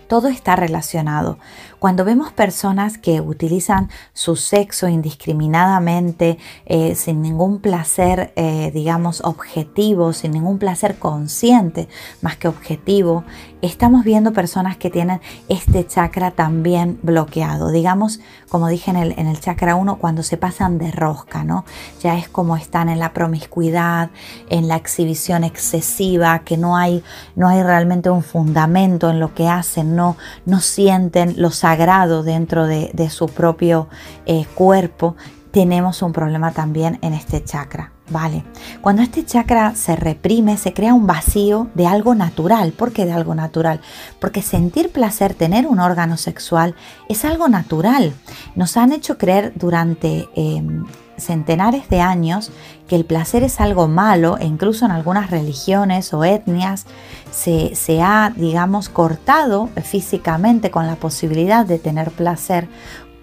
todo 0.09 0.29
está 0.29 0.57
relacionado. 0.57 1.39
Cuando 1.85 2.07
vemos 2.07 2.33
personas 2.33 2.97
que 2.97 3.21
utilizan 3.21 3.91
su 4.15 4.37
sexo 4.37 4.89
indiscriminadamente, 4.89 6.39
eh, 6.65 6.95
sin 6.95 7.21
ningún 7.21 7.61
placer, 7.61 8.33
eh, 8.37 8.71
digamos, 8.73 9.21
objetivo, 9.23 10.15
sin 10.15 10.31
ningún 10.31 10.59
placer 10.59 10.99
consciente, 10.99 11.89
más 12.23 12.39
que 12.39 12.49
objetivo, 12.49 13.25
estamos 13.67 14.05
viendo 14.05 14.33
personas 14.33 14.77
que 14.77 14.91
tienen 14.91 15.21
este 15.49 15.87
chakra 15.87 16.31
también 16.31 16.99
bloqueado. 17.03 17.71
Digamos, 17.71 18.21
como 18.49 18.69
dije 18.69 18.91
en 18.91 18.97
el, 18.97 19.15
en 19.19 19.27
el 19.27 19.41
chakra 19.41 19.75
1, 19.75 19.97
cuando 19.97 20.23
se 20.23 20.37
pasan 20.37 20.79
de 20.79 20.91
rosca, 20.91 21.45
¿no? 21.45 21.65
Ya 22.03 22.19
es 22.19 22.29
como 22.29 22.57
están 22.57 22.89
en 22.89 22.99
la 22.99 23.13
promiscuidad, 23.13 24.11
en 24.51 24.69
la 24.69 24.77
exhibición 24.77 25.45
excesiva, 25.45 26.41
que 26.41 26.57
no 26.57 26.77
hay, 26.77 27.03
no 27.37 27.49
hay 27.49 27.63
realmente 27.63 28.11
un 28.11 28.23
fundamento 28.23 29.11
en 29.11 29.19
lo 29.19 29.35
que 29.35 29.49
hacen, 29.49 29.97
no, 29.97 30.17
no 30.45 30.61
sienten 30.61 31.35
lo 31.39 31.51
sagrado 31.51 32.23
dentro 32.23 32.67
de, 32.67 32.93
su 33.11 33.27
propio 33.27 33.89
eh, 34.27 34.47
cuerpo, 34.55 35.15
tenemos 35.53 36.03
un 36.03 36.13
problema 36.13 36.53
también 36.53 36.99
en 37.03 37.13
este 37.15 37.45
chakra. 37.45 37.94
Vale, 38.11 38.45
cuando 38.83 39.01
este 39.01 39.25
chakra 39.25 39.75
se 39.75 39.97
reprime, 39.97 40.59
se 40.59 40.75
crea 40.75 40.93
un 40.93 41.07
vacío 41.07 41.69
de 41.75 41.87
algo 41.87 42.15
natural. 42.15 42.73
¿Por 42.73 42.93
qué 42.93 43.07
de 43.07 43.13
algo 43.13 43.35
natural? 43.35 43.81
Porque 44.21 44.43
sentir 44.43 44.91
placer, 44.91 45.33
tener 45.33 45.67
un 45.67 45.81
órgano 45.81 46.19
sexual, 46.19 46.75
es 47.09 47.25
algo 47.25 47.49
natural. 47.49 48.13
Nos 48.57 48.77
han 48.77 48.93
hecho 48.93 49.17
creer 49.17 49.55
durante 49.57 50.29
em, 50.35 50.85
centenares 51.17 51.89
de 51.89 52.03
años 52.03 52.51
que 52.89 52.97
el 52.97 53.07
placer 53.07 53.43
es 53.43 53.59
algo 53.59 53.89
malo 53.89 54.37
e 54.39 54.45
incluso 54.45 54.85
en 54.85 54.91
algunas 54.91 55.31
religiones 55.31 56.13
o 56.13 56.25
etnias 56.25 56.85
se, 57.31 57.75
se, 57.75 58.03
ha, 58.03 58.33
digamos, 58.37 58.91
cortado 58.91 59.71
físicamente 59.83 60.71
con 60.71 60.87
la 60.87 60.97
posibilidad 60.97 61.65
de 61.65 61.79
tener 61.79 62.11
placer 62.11 62.69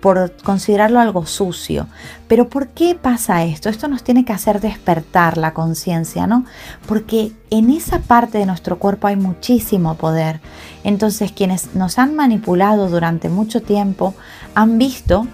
por 0.01 0.36
considerarlo 0.43 1.00
algo 1.00 1.25
sucio. 1.25 1.88
Pero 2.27 2.50
¿por 2.50 2.70
qué 2.70 2.96
pasa 2.96 3.43
esto? 3.43 3.70
Esto 3.70 3.88
nos 3.88 4.03
tiene 4.03 4.25
que 4.25 4.34
hacer 4.34 4.60
despertar 4.60 5.38
la 5.38 5.53
conciencia, 5.53 6.27
¿no? 6.27 6.46
Porque 6.88 7.31
en 7.51 7.70
esa 7.70 8.00
parte 8.00 8.39
de 8.39 8.46
nuestro 8.46 8.79
cuerpo 8.79 9.08
hay 9.08 9.15
muchísimo 9.15 9.96
poder. 9.96 10.41
Entonces 10.84 11.31
quienes 11.31 11.75
nos 11.75 12.00
han 12.00 12.15
manipulado 12.15 12.89
durante 12.89 13.29
mucho 13.29 13.62
tiempo 13.62 14.15
han 14.55 14.77
visto 14.77 15.27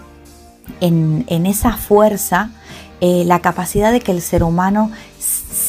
en, 0.81 1.45
esa 1.45 1.73
fuerza 1.73 2.51
eh, 2.99 3.23
la 3.25 3.39
capacidad 3.39 3.91
de 3.91 4.01
que 4.01 4.11
el 4.11 4.21
ser 4.21 4.43
humano 4.43 4.91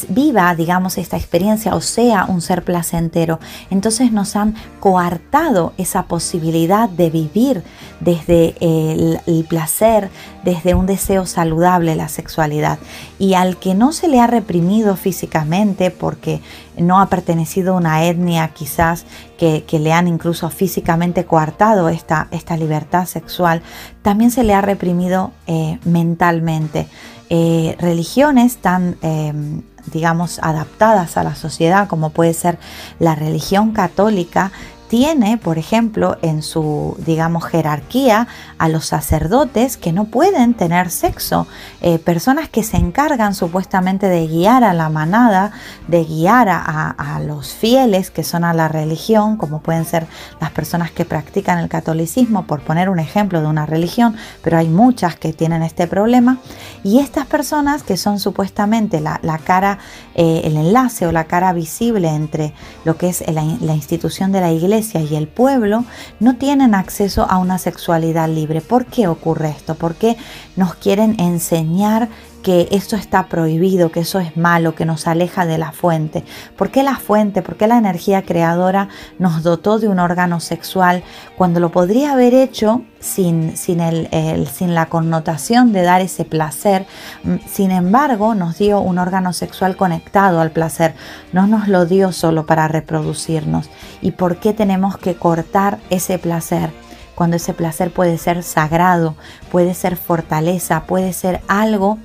viva, 0.09 0.53
digamos, 0.55 0.97
esta 0.97 1.17
experiencia 1.17 1.75
o 1.75 1.81
sea 1.81 2.25
un 2.25 2.41
ser 2.41 2.63
placentero. 2.63 3.39
Entonces 3.69 4.11
nos 4.11 4.35
han 4.35 4.55
coartado 4.79 5.73
esa 5.77 6.03
posibilidad 6.03 6.89
de 6.89 7.09
vivir 7.09 7.63
desde 7.99 8.55
el, 8.61 9.45
placer, 9.47 10.09
desde 10.43 10.75
un 10.75 10.85
deseo 10.85 11.25
saludable, 11.25 11.95
la 11.95 12.09
sexualidad. 12.09 12.79
Y 13.17 13.33
al 13.33 13.57
que 13.57 13.75
no 13.75 13.91
se 13.91 14.07
le 14.07 14.19
ha 14.19 14.27
reprimido 14.27 14.95
físicamente 14.95 15.91
porque 15.91 16.41
no 16.77 17.01
ha 17.01 17.07
pertenecido 17.07 17.73
a 17.73 17.77
una 17.77 18.05
etnia 18.05 18.49
quizás 18.49 19.05
que, 19.37 19.63
le 19.71 19.93
han 19.93 20.07
incluso 20.07 20.49
físicamente 20.49 21.25
coartado 21.25 21.89
esta, 21.89 22.27
esta 22.31 22.57
libertad 22.57 23.05
sexual, 23.05 23.61
también 24.01 24.31
se 24.31 24.43
le 24.43 24.53
ha 24.53 24.61
reprimido 24.61 25.31
eh, 25.47 25.79
mentalmente. 25.85 26.87
Eh, 27.29 27.75
religiones 27.79 28.57
tan 28.57 28.97
em, 29.01 29.61
digamos, 29.91 30.39
adaptadas 30.41 31.17
a 31.17 31.23
la 31.23 31.35
sociedad, 31.35 31.87
como 31.87 32.09
puede 32.09 32.33
ser 32.33 32.57
la 32.99 33.15
religión 33.15 33.71
católica, 33.71 34.51
tiene, 34.89 35.37
por 35.37 35.59
ejemplo, 35.59 36.17
en 36.23 36.41
su, 36.41 36.97
digamos, 37.05 37.45
jerarquía 37.45 38.27
a 38.57 38.67
los 38.69 38.85
sacerdotes 38.85 39.77
que 39.77 39.93
no 39.93 40.05
pueden 40.05 40.55
tener 40.55 40.89
sexo, 40.89 41.47
eh, 41.81 41.99
personas 41.99 42.49
que 42.49 42.63
se 42.63 42.77
encargan 42.77 43.35
supuestamente 43.35 44.09
de 44.09 44.27
guiar 44.27 44.63
a 44.63 44.73
la 44.73 44.89
manada, 44.89 45.51
de 45.87 46.03
guiar 46.03 46.49
a, 46.49 47.19
los 47.19 47.53
fieles 47.53 48.09
que 48.09 48.23
son 48.23 48.43
a 48.43 48.53
la 48.53 48.67
religión, 48.67 49.37
como 49.37 49.59
pueden 49.59 49.85
ser 49.85 50.07
las 50.41 50.49
personas 50.51 50.89
que 50.89 51.05
practican 51.05 51.59
el 51.59 51.69
catolicismo, 51.69 52.47
por 52.47 52.61
poner 52.61 52.89
un 52.89 52.97
ejemplo 52.97 53.41
de 53.41 53.47
una 53.47 53.67
religión, 53.67 54.15
pero 54.43 54.57
hay 54.57 54.69
muchas 54.69 55.15
que 55.15 55.33
tienen 55.33 55.61
este 55.61 55.85
problema, 55.85 56.39
y 56.83 56.99
estas 56.99 57.27
personas 57.27 57.83
que 57.83 57.97
son 57.97 58.19
supuestamente 58.19 59.01
la 59.01 59.37
cara, 59.43 59.77
eh, 60.19 60.41
el 60.43 60.57
enlace 60.57 61.07
o 61.07 61.13
la 61.13 61.23
cara 61.23 61.53
visible 61.53 62.09
entre 62.09 62.51
lo 62.83 62.97
que 62.97 63.07
es 63.07 63.23
la, 63.31 63.45
la 63.61 63.73
institución 63.73 64.33
de 64.33 64.41
la 64.41 64.51
iglesia, 64.51 64.99
y 65.01 65.15
el 65.15 65.29
pueblo 65.29 65.85
no 66.19 66.35
tienen 66.35 66.75
acceso 66.75 67.25
a 67.29 67.37
una 67.37 67.57
sexualidad 67.57 68.27
libre. 68.27 68.59
¿Por 68.59 68.85
qué 68.85 69.07
ocurre 69.07 69.51
esto? 69.51 69.75
¿Por 69.75 69.95
qué 69.95 70.17
nos 70.57 70.75
quieren 70.75 71.17
enseñar 71.21 72.09
que 72.41 72.67
esto 72.71 72.95
está 72.95 73.27
prohibido, 73.27 73.91
que 73.91 74.01
eso 74.01 74.19
es 74.19 74.37
malo, 74.37 74.75
que 74.75 74.85
nos 74.85 75.07
aleja 75.07 75.45
de 75.45 75.57
la 75.57 75.71
fuente. 75.71 76.23
¿Por 76.57 76.71
qué 76.71 76.83
la 76.83 76.95
fuente, 76.95 77.41
por 77.41 77.57
qué 77.57 77.67
la 77.67 77.77
energía 77.77 78.23
creadora 78.23 78.89
nos 79.17 79.43
dotó 79.43 79.79
de 79.79 79.87
un 79.87 79.99
órgano 79.99 80.39
sexual 80.39 81.03
cuando 81.37 81.59
lo 81.59 81.69
podría 81.71 82.13
haber 82.13 82.33
hecho 82.33 82.83
sin, 82.99 83.55
sin, 83.57 83.79
el, 83.79 84.47
sin 84.47 84.73
la 84.73 84.87
connotación 84.87 85.73
de 85.73 85.81
dar 85.83 86.01
ese 86.01 86.25
placer? 86.25 86.85
Mm, 87.23 87.35
sin 87.47 87.71
embargo, 87.71 88.35
nos 88.35 88.57
dio 88.57 88.79
un 88.79 88.97
órgano 88.97 89.33
sexual 89.33 89.75
conectado 89.75 90.39
al 90.39 90.51
placer, 90.51 90.95
no 91.33 91.47
nos 91.47 91.67
lo 91.67 91.85
dio 91.85 92.11
solo 92.11 92.45
para 92.45 92.67
reproducirnos. 92.67 93.69
¿Y 94.01 94.11
por 94.11 94.37
qué 94.37 94.53
tenemos 94.53 94.97
que 94.97 95.15
cortar 95.15 95.79
ese 95.89 96.19
placer? 96.19 96.71
cuando 97.19 97.35
ese 97.35 97.53
placer 97.53 97.91
puede 97.91 98.17
ser 98.17 98.43
sagrado, 98.43 99.13
puede 99.51 99.73
ser 99.73 99.97
fortaleza, 99.97 100.83
puede 100.83 101.11
ser 101.11 101.41
algo 101.49 101.99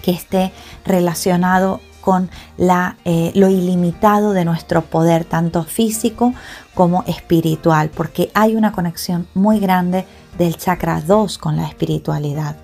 que 0.00 0.12
esté 0.12 0.52
relacionado 0.84 1.80
con 2.00 2.30
la, 2.56 2.96
eh, 3.04 3.30
lo 3.34 3.48
ilimitado 3.48 4.32
de 4.32 4.44
nuestro 4.44 4.82
poder, 4.82 5.24
tanto 5.24 5.64
físico 5.64 6.34
como 6.74 7.04
espiritual, 7.06 7.90
porque 7.90 8.30
hay 8.34 8.56
una 8.56 8.72
conexión 8.72 9.28
muy 9.34 9.60
grande 9.60 10.06
del 10.38 10.56
chakra 10.56 11.00
2 11.00 11.38
con 11.38 11.56
la 11.56 11.68
espiritualidad. 11.68 12.56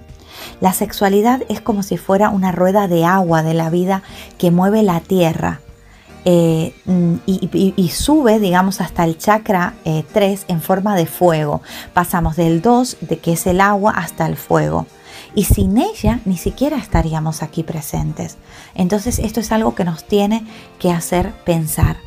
La 0.61 0.72
sexualidad 0.72 1.42
es 1.49 1.61
como 1.61 1.83
si 1.83 1.96
fuera 1.96 2.31
una 2.31 2.53
rueda 2.53 2.88
de 2.88 3.05
agua 3.05 3.42
de 3.42 3.55
la 3.55 3.70
vida 3.70 4.03
que 4.38 4.51
mueve 4.51 4.83
la 4.83 5.01
tierra 5.01 5.61
eh, 6.25 6.75
y, 7.27 7.88
sube, 7.90 8.40
digamos, 8.40 8.81
hasta 8.81 9.05
el 9.05 9.16
chakra 9.16 9.75
3 9.85 10.40
eh, 10.40 10.44
en 10.49 10.61
forma 10.61 10.96
de 10.96 11.07
fuego. 11.07 11.62
Pasamos 11.94 12.37
del 12.37 12.62
2, 12.62 12.99
de 13.01 13.18
que 13.18 13.35
es 13.35 13.46
el 13.46 13.61
agua, 13.61 13.92
hasta 13.92 14.27
el 14.27 14.37
fuego 14.37 14.87
y 15.37 15.44
sin 15.44 15.79
ella 15.79 16.18
ni 16.25 16.37
siquiera 16.37 16.79
estaríamos 16.79 17.42
aquí 17.44 17.62
presentes. 17.62 18.38
Entonces 18.75 19.20
esto 19.20 19.38
es 19.38 19.53
algo 19.53 19.77
que 19.77 19.85
nos 19.85 20.05
tiene 20.05 20.44
que 20.81 20.90
hacer 20.90 21.31
pensar. 21.44 21.99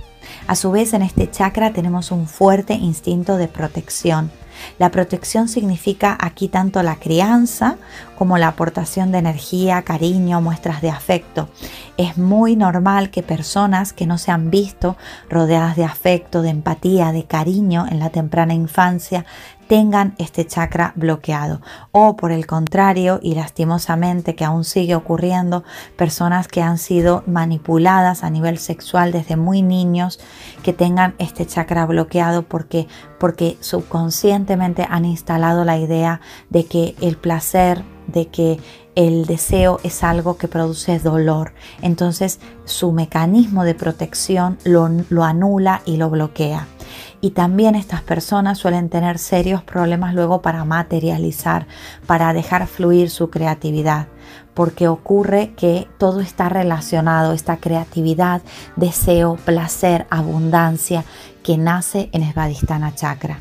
A 0.48 0.56
su 0.56 0.72
vez 0.72 0.94
en 0.94 1.04
este 1.04 1.30
chakra 1.30 1.72
tenemos 1.72 2.12
un 2.12 2.28
fuerte 2.28 2.74
instinto 2.74 3.38
de 3.38 3.48
protección. 3.48 4.32
La 4.78 4.92
protección 4.92 5.48
significa 5.48 6.18
aquí 6.20 6.48
tanto 6.48 6.84
la 6.84 6.98
crianza 6.98 7.78
como 8.18 8.38
la 8.38 8.50
aportación 8.50 9.12
de 9.12 9.20
energía, 9.20 9.84
cariño, 9.84 10.42
muestras 10.42 10.82
de 10.82 10.90
afecto. 10.90 11.50
Es 11.98 12.18
muy 12.18 12.56
normal 12.56 13.10
que 13.10 13.24
personas 13.24 13.94
que 13.94 14.06
no 14.06 14.18
se 14.18 14.32
han 14.32 14.50
visto 14.50 14.98
rodeadas 15.30 15.78
de 15.78 15.86
afecto, 15.86 16.42
de 16.42 16.50
empatía, 16.50 17.12
de 17.12 17.24
cariño 17.24 17.86
en 17.90 18.00
la 18.00 18.10
temprana 18.10 18.54
infancia 18.54 19.26
tengan 19.70 20.16
este 20.18 20.48
chakra 20.48 20.94
bloqueado. 20.96 21.62
O 21.92 22.16
por 22.16 22.32
el 22.32 22.48
contrario, 22.48 23.20
y 23.22 23.36
lastimosamente 23.36 24.34
que 24.34 24.44
aún 24.44 24.64
sigue 24.64 24.96
ocurriendo, 24.96 25.64
personas 25.96 26.48
que 26.48 26.64
han 26.64 26.80
sido 26.80 27.22
manipuladas 27.28 28.24
a 28.24 28.32
nivel 28.32 28.58
sexual 28.58 29.12
desde 29.12 29.36
muy 29.36 29.62
niños, 29.62 30.20
que 30.64 30.74
tengan 30.74 31.14
este 31.20 31.46
chakra 31.46 31.86
bloqueado 31.86 32.42
porque, 32.42 32.88
porque 33.20 33.58
subconscientemente 33.60 34.88
han 34.90 35.06
instalado 35.06 35.64
la 35.64 35.78
idea 35.78 36.20
de 36.50 36.66
que 36.66 36.96
el 37.00 37.16
placer, 37.16 37.84
de 38.08 38.26
que 38.26 38.60
el 38.96 39.28
deseo 39.28 39.80
es 39.84 40.04
algo 40.04 40.38
que 40.38 40.48
produce 40.48 40.98
dolor. 40.98 41.54
Entonces 41.84 42.40
su 42.66 42.92
mecanismo 42.92 43.64
de 43.66 43.76
protección 43.76 44.58
lo, 44.64 44.90
lo 45.10 45.24
anula 45.26 45.84
y 45.86 45.98
lo 45.98 46.10
bloquea 46.10 46.66
y 47.22 47.32
también 47.32 47.76
estas 47.76 48.02
personas 48.02 48.58
suelen 48.58 48.90
tener 48.90 49.18
serios 49.18 49.64
problemas 49.64 50.14
luego 50.14 50.42
para 50.42 50.64
materializar, 50.66 51.68
para 52.06 52.34
dejar 52.34 52.68
fluir 52.68 53.10
su 53.10 53.30
creatividad, 53.30 54.08
porque 54.54 54.88
ocurre 54.88 55.54
que 55.56 55.88
todo 55.98 56.22
está 56.22 56.50
relacionado, 56.50 57.34
esta 57.34 57.58
creatividad, 57.58 58.42
deseo, 58.76 59.36
placer, 59.36 60.08
abundancia 60.10 61.04
que 61.44 61.58
nace 61.58 62.10
en 62.14 62.30
Svadhisthana 62.32 62.96
Chakra. 62.96 63.40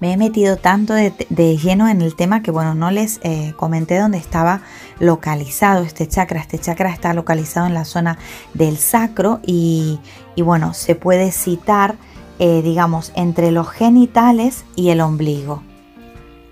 Me 0.00 0.12
he 0.12 0.16
metido 0.16 0.56
tanto 0.56 0.94
de, 0.94 1.56
lleno 1.56 1.88
en 1.88 2.02
el 2.02 2.14
tema 2.14 2.40
que, 2.40 2.52
bueno, 2.52 2.76
no 2.76 2.92
les 2.92 3.18
eh, 3.24 3.52
comenté 3.56 3.98
dónde 3.98 4.18
estaba 4.18 4.62
localizado 5.00 5.82
este 5.82 6.06
chakra. 6.06 6.40
Este 6.40 6.56
chakra 6.60 6.90
está 6.90 7.14
localizado 7.14 7.66
en 7.66 7.74
la 7.74 7.84
zona 7.84 8.16
del 8.54 8.76
sacro 8.78 9.40
y, 9.44 9.98
y 10.36 10.42
bueno, 10.42 10.72
se 10.72 10.94
puede 10.94 11.32
citar 11.32 11.96
eh, 12.38 12.62
digamos, 12.62 13.12
entre 13.14 13.50
los 13.50 13.68
genitales 13.68 14.64
y 14.76 14.90
el 14.90 15.00
ombligo. 15.00 15.62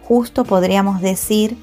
Justo 0.03 0.45
podríamos 0.45 1.01
decir 1.01 1.57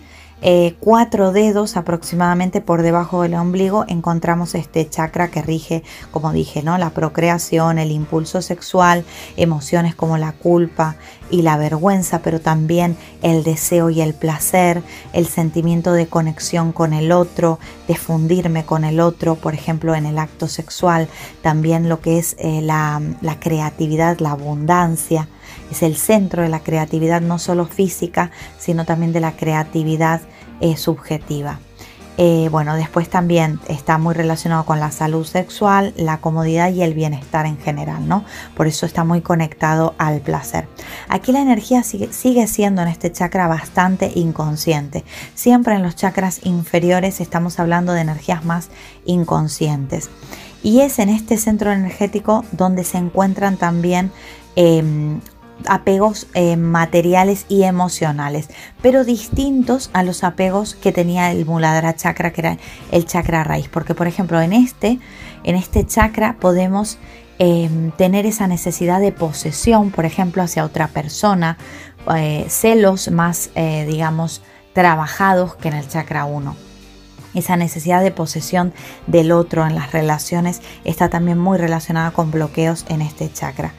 eh, 0.45 0.75
cuatro 0.81 1.31
dedos 1.31 1.77
aproximadamente 1.77 2.59
por 2.59 2.81
debajo 2.81 3.21
del 3.21 3.35
ombligo 3.35 3.85
encontramos 3.87 4.55
este 4.55 4.89
chakra 4.89 5.29
que 5.29 5.41
rige, 5.41 5.83
como 6.11 6.33
dije, 6.33 6.63
¿no? 6.63 6.77
la 6.77 6.89
procreación, 6.89 7.79
el 7.79 7.91
impulso 7.91 8.41
sexual, 8.41 9.05
emociones 9.37 9.95
como 9.95 10.17
la 10.17 10.33
culpa 10.33 10.97
y 11.31 11.43
la 11.43 11.55
vergüenza, 11.55 12.19
pero 12.19 12.41
también 12.41 12.97
el 13.21 13.45
deseo 13.45 13.89
y 13.89 14.01
el 14.01 14.13
placer, 14.13 14.83
el 15.13 15.27
sentimiento 15.27 15.93
de 15.93 16.07
conexión 16.07 16.73
con 16.73 16.91
el 16.91 17.13
otro, 17.13 17.57
de 17.87 17.95
fundirme 17.95 18.65
con 18.65 18.83
el 18.83 18.99
otro, 18.99 19.35
por 19.35 19.53
ejemplo, 19.53 19.95
en 19.95 20.05
el 20.05 20.19
acto 20.19 20.49
sexual, 20.49 21.07
también 21.41 21.87
lo 21.87 22.01
que 22.01 22.19
es 22.19 22.35
eh, 22.37 22.59
la, 22.61 23.01
la 23.21 23.39
creatividad, 23.39 24.19
la 24.19 24.31
abundancia 24.31 25.29
es 25.73 25.83
el 25.83 25.97
centro 25.97 26.41
de 26.41 26.49
la 26.49 26.61
creatividad 26.61 27.21
no 27.21 27.37
solo 27.37 27.65
física, 27.65 28.31
sino 28.57 28.85
también 28.85 29.11
de 29.11 29.19
la 29.19 29.33
creatividad 29.33 30.21
eh, 30.61 30.77
subjetiva. 30.77 31.59
Eh, 32.17 32.47
bueno, 32.51 32.75
después 32.75 33.09
también 33.09 33.59
está 33.67 33.97
muy 33.97 34.13
relacionado 34.13 34.65
con 34.65 34.79
la 34.79 34.91
salud 34.91 35.25
sexual, 35.25 35.95
la 35.97 36.19
comodidad 36.19 36.71
y 36.71 36.83
el 36.83 36.93
bienestar 36.93 37.47
en 37.47 37.57
general, 37.57 38.07
¿no? 38.07 38.23
Por 38.55 38.67
eso 38.67 38.85
está 38.85 39.03
muy 39.03 39.21
conectado 39.21 39.95
al 39.97 40.21
placer. 40.21 40.67
Aquí 41.09 41.31
la 41.31 41.41
energía 41.41 41.81
sigue, 41.81 42.13
sigue, 42.13 42.45
siendo 42.45 42.83
en 42.83 42.87
este 42.87 43.11
chakra 43.11 43.47
bastante 43.47 44.11
inconsciente. 44.13 45.03
Siempre 45.33 45.73
en 45.73 45.81
los 45.81 45.95
chakras 45.95 46.45
inferiores 46.45 47.19
estamos 47.19 47.59
hablando 47.59 47.93
de 47.93 48.01
energías 48.01 48.45
más 48.45 48.69
inconscientes. 49.05 50.11
Y 50.61 50.81
es 50.81 50.99
en 50.99 51.09
este 51.09 51.37
centro 51.37 51.71
energético 51.71 52.45
donde 52.51 52.83
se 52.83 52.99
encuentran 52.99 53.57
también 53.57 54.11
em, 54.55 55.19
apegos 55.67 56.27
eh, 56.33 56.57
materiales 56.57 57.45
y 57.49 57.63
emocionales, 57.63 58.49
pero 58.81 59.03
distintos 59.03 59.89
a 59.93 60.03
los 60.03 60.23
apegos 60.23 60.75
que 60.75 60.91
tenía 60.91 61.31
el 61.31 61.45
Muladhara 61.45 61.95
chakra, 61.95 62.31
que 62.31 62.41
era 62.41 62.57
el 62.91 63.05
chakra 63.05 63.43
raíz. 63.43 63.69
Porque, 63.69 63.95
por 63.95 64.07
ejemplo, 64.07 64.41
en 64.41 64.53
este, 64.53 64.99
en 65.43 65.55
este 65.55 65.85
chakra 65.85 66.37
podemos 66.39 66.97
em, 67.39 67.91
tener 67.91 68.25
esa 68.25 68.47
necesidad 68.47 68.99
de 68.99 69.11
posesión, 69.11 69.91
por 69.91 70.05
ejemplo, 70.05 70.43
hacia 70.43 70.65
otra 70.65 70.87
persona, 70.87 71.57
eh, 72.15 72.45
celos 72.49 73.09
más, 73.11 73.49
eh, 73.55 73.85
digamos, 73.87 74.41
trabajados 74.73 75.55
que 75.55 75.69
en 75.69 75.75
el 75.75 75.87
chakra 75.87 76.25
1 76.25 76.55
esa 77.33 77.55
necesidad 77.55 78.03
de 78.03 78.11
posesión 78.11 78.73
del 79.07 79.31
otro 79.31 79.65
en 79.65 79.75
las 79.75 79.91
relaciones 79.91 80.61
está 80.83 81.09
también 81.09 81.39
muy 81.39 81.57
relacionada 81.57 82.11
con 82.11 82.29
bloqueos 82.29 82.85
en 82.89 83.01
este 83.01 83.31
chakra. 83.31 83.73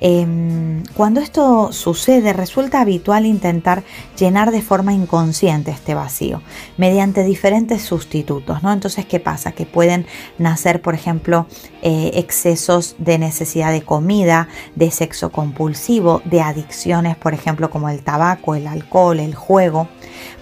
Em, 0.00 0.82
cuando 0.94 1.20
esto 1.20 1.72
sucede, 1.72 2.32
resulta 2.32 2.80
habitual 2.80 3.26
intentar 3.26 3.84
llenar 4.18 4.50
de 4.50 4.60
forma 4.60 4.92
inconsciente 4.92 5.70
este 5.70 5.94
vacío 5.94 6.42
mediante 6.76 7.24
diferentes 7.24 7.82
sustitutos, 7.82 8.62
¿no? 8.62 8.72
Entonces, 8.72 9.06
¿qué 9.06 9.20
pasa? 9.20 9.52
Que 9.52 9.66
pueden 9.66 10.06
nacer, 10.36 10.82
por 10.82 10.94
ejemplo, 10.94 11.46
eh, 11.82 12.10
excesos 12.14 12.96
de 12.98 13.18
necesidad 13.18 13.72
de 13.72 13.82
comida, 13.82 14.48
de 14.74 14.90
sexo 14.90 15.30
compulsivo, 15.30 16.20
de 16.24 16.40
adicciones, 16.40 17.16
por 17.16 17.32
ejemplo, 17.32 17.70
como 17.70 17.88
el 17.88 18.02
tabaco, 18.02 18.54
el 18.54 18.66
alcohol, 18.66 19.20
el 19.20 19.34
juego. 19.34 19.88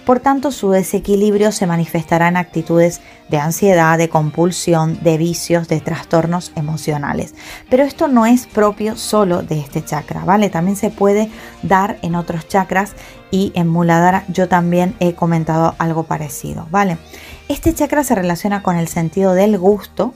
Por 0.05 0.19
tanto, 0.19 0.51
su 0.51 0.71
desequilibrio 0.71 1.51
se 1.51 1.67
manifestará 1.67 2.27
en 2.27 2.37
actitudes 2.37 3.01
de 3.29 3.37
ansiedad, 3.37 3.97
de 3.97 4.09
compulsión, 4.09 4.99
de 5.01 5.17
vicios, 5.17 5.67
de 5.67 5.79
trastornos 5.79 6.51
emocionales. 6.55 7.35
Pero 7.69 7.83
esto 7.83 8.07
no 8.07 8.25
es 8.25 8.47
propio 8.47 8.95
solo 8.95 9.41
de 9.41 9.59
este 9.59 9.83
chakra, 9.83 10.25
¿vale? 10.25 10.49
También 10.49 10.75
se 10.75 10.89
puede 10.89 11.29
dar 11.61 11.97
en 12.01 12.15
otros 12.15 12.47
chakras 12.47 12.93
y 13.31 13.51
en 13.55 13.67
Muladhara 13.67 14.25
yo 14.27 14.47
también 14.47 14.95
he 14.99 15.13
comentado 15.13 15.75
algo 15.79 16.03
parecido, 16.03 16.67
¿vale? 16.69 16.97
Este 17.49 17.73
chakra 17.73 18.03
se 18.03 18.15
relaciona 18.15 18.63
con 18.63 18.77
el 18.77 18.87
sentido 18.87 19.33
del 19.33 19.57
gusto, 19.57 20.13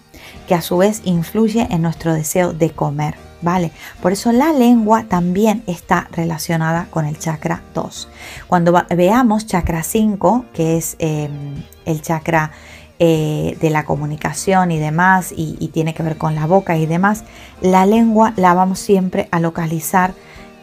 que 0.47 0.55
a 0.55 0.62
su 0.62 0.77
vez 0.77 1.01
influye 1.03 1.67
en 1.69 1.81
nuestro 1.81 2.13
deseo 2.13 2.53
de 2.53 2.71
comer. 2.71 3.15
¿vale? 3.41 3.71
Por 4.01 4.12
eso 4.12 4.31
la 4.31 4.51
lengua 4.53 5.03
también 5.03 5.63
está 5.67 6.07
relacionada 6.12 6.88
con 6.89 7.05
el 7.05 7.17
chakra 7.19 7.62
2. 7.73 8.10
Cuando 8.47 8.73
veamos 8.95 9.45
chakra 9.45 9.83
5, 9.83 10.45
que 10.53 10.77
es 10.77 10.95
em, 10.99 11.63
el 11.86 12.01
chakra 12.01 12.51
eh, 12.99 13.57
de 13.62 13.69
la 13.69 13.86
comunicación 13.86 14.71
y 14.71 14.79
demás, 14.79 15.33
y, 15.36 15.67
tiene 15.73 15.93
que 15.93 16.03
ver 16.03 16.17
con 16.17 16.33
la 16.36 16.47
boca 16.47 16.77
y 16.77 16.86
demás, 16.86 17.23
la 17.62 17.86
lengua 17.86 18.33
la 18.38 18.53
vamos 18.53 18.79
siempre 18.79 19.27
a 19.31 19.39
localizar 19.39 20.13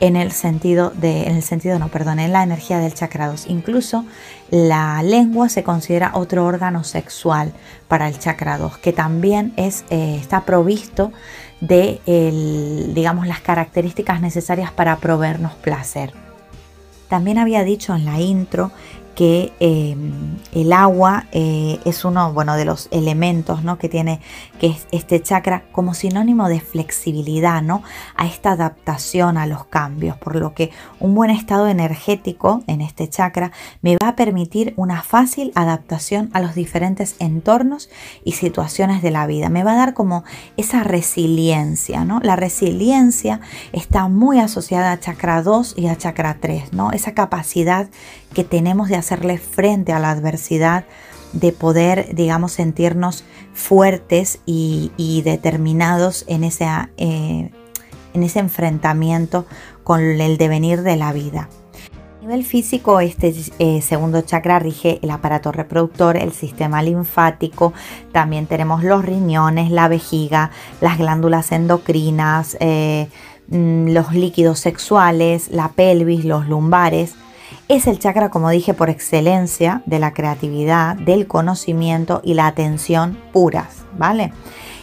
en 0.06 0.16
el 0.16 0.32
sentido 0.32 0.90
de, 0.90 1.22
en 1.22 1.36
el 1.36 1.42
sentido, 1.42 1.78
no, 1.78 1.88
perdón, 1.88 2.18
la 2.30 2.42
energía 2.42 2.78
del 2.78 2.92
chakra 2.92 3.26
2. 3.28 3.46
Incluso 3.48 4.04
la 4.50 5.02
lengua 5.02 5.48
se 5.48 5.62
considera 5.62 6.10
otro 6.12 6.44
órgano 6.44 6.84
sexual 6.84 7.54
para 7.88 8.08
el 8.08 8.18
chakra 8.18 8.58
2, 8.58 8.76
que 8.78 8.92
también 8.92 9.54
es, 9.56 9.86
eh, 9.88 10.18
está 10.20 10.42
provisto 10.42 11.10
de 11.62 12.02
digamos, 12.94 13.26
las 13.26 13.40
características 13.40 14.20
necesarias 14.20 14.70
para 14.70 14.96
proveernos 14.98 15.54
placer. 15.54 16.12
También 17.08 17.38
había 17.38 17.64
dicho 17.64 17.94
en 17.94 18.04
la 18.04 18.20
intro 18.20 18.72
que 19.14 19.52
em, 19.60 20.36
el 20.52 20.72
agua 20.72 21.26
eh, 21.32 21.78
es 21.84 22.04
uno 22.04 22.32
bueno, 22.32 22.56
de 22.56 22.64
los 22.64 22.88
elementos 22.90 23.62
¿no? 23.62 23.78
que 23.78 23.88
tiene 23.88 24.20
que 24.58 24.68
es 24.68 24.86
este 24.92 25.20
chakra 25.22 25.64
como 25.72 25.94
sinónimo 25.94 26.48
de 26.48 26.60
flexibilidad, 26.60 27.62
¿no? 27.62 27.82
a 28.16 28.26
esta 28.26 28.52
adaptación 28.52 29.36
a 29.36 29.46
los 29.46 29.64
cambios, 29.66 30.16
por 30.16 30.36
lo 30.36 30.54
que 30.54 30.70
un 31.00 31.14
buen 31.14 31.30
estado 31.30 31.68
energético 31.68 32.62
en 32.66 32.80
este 32.80 33.08
chakra 33.08 33.52
me 33.82 33.96
va 34.02 34.08
a 34.08 34.16
permitir 34.16 34.74
una 34.76 35.02
fácil 35.02 35.52
adaptación 35.54 36.30
a 36.32 36.40
los 36.40 36.54
diferentes 36.54 37.16
entornos 37.18 37.90
y 38.24 38.32
situaciones 38.32 39.02
de 39.02 39.10
la 39.10 39.26
vida. 39.26 39.48
Me 39.48 39.64
va 39.64 39.72
a 39.72 39.76
dar 39.76 39.94
como 39.94 40.24
esa 40.56 40.82
resiliencia, 40.82 42.04
¿no? 42.04 42.20
La 42.22 42.36
resiliencia 42.36 43.40
está 43.72 44.08
muy 44.08 44.38
asociada 44.38 44.92
a 44.92 45.00
chakra 45.00 45.42
2 45.42 45.74
y 45.76 45.86
a 45.88 45.96
chakra 45.96 46.38
3, 46.40 46.72
¿no? 46.72 46.92
Esa 46.92 47.14
capacidad 47.14 47.88
que 48.34 48.44
tenemos 48.44 48.88
de 48.88 48.96
hacerle 48.96 49.38
frente 49.38 49.92
a 49.92 49.98
la 49.98 50.10
adversidad, 50.10 50.84
de 51.32 51.52
poder, 51.52 52.14
digamos, 52.14 52.52
sentirnos 52.52 53.24
fuertes 53.52 54.40
y, 54.46 55.22
determinados 55.24 56.24
en 56.28 56.44
ese, 56.44 56.66
eh, 56.96 57.50
en 58.12 58.22
ese 58.22 58.38
enfrentamiento 58.38 59.46
con 59.82 60.00
el 60.00 60.36
devenir 60.38 60.82
de 60.82 60.96
la 60.96 61.12
vida. 61.12 61.48
A 62.18 62.26
nivel 62.26 62.44
físico, 62.44 63.00
este 63.00 63.34
eh, 63.58 63.82
segundo 63.82 64.22
chakra 64.22 64.58
rige 64.58 64.98
el 65.02 65.10
aparato 65.10 65.52
reproductor, 65.52 66.16
el 66.16 66.32
sistema 66.32 66.82
linfático, 66.82 67.74
también 68.12 68.46
tenemos 68.46 68.82
los 68.82 69.04
riñones, 69.04 69.70
la 69.70 69.88
vejiga, 69.88 70.50
las 70.80 70.96
glándulas 70.96 71.52
endocrinas, 71.52 72.56
eh, 72.60 73.08
mm, 73.48 73.88
los 73.88 74.14
líquidos 74.14 74.58
sexuales, 74.58 75.50
la 75.50 75.72
pelvis, 75.72 76.24
los 76.24 76.48
lumbares. 76.48 77.14
Es 77.68 77.86
el 77.86 77.98
chakra, 77.98 78.30
como 78.30 78.50
dije, 78.50 78.74
por 78.74 78.90
excelencia 78.90 79.82
de 79.86 79.98
la 79.98 80.12
creatividad, 80.12 80.96
del 80.96 81.26
conocimiento 81.26 82.20
y 82.22 82.34
la 82.34 82.46
atención 82.46 83.18
puras, 83.32 83.84
¿vale? 83.96 84.32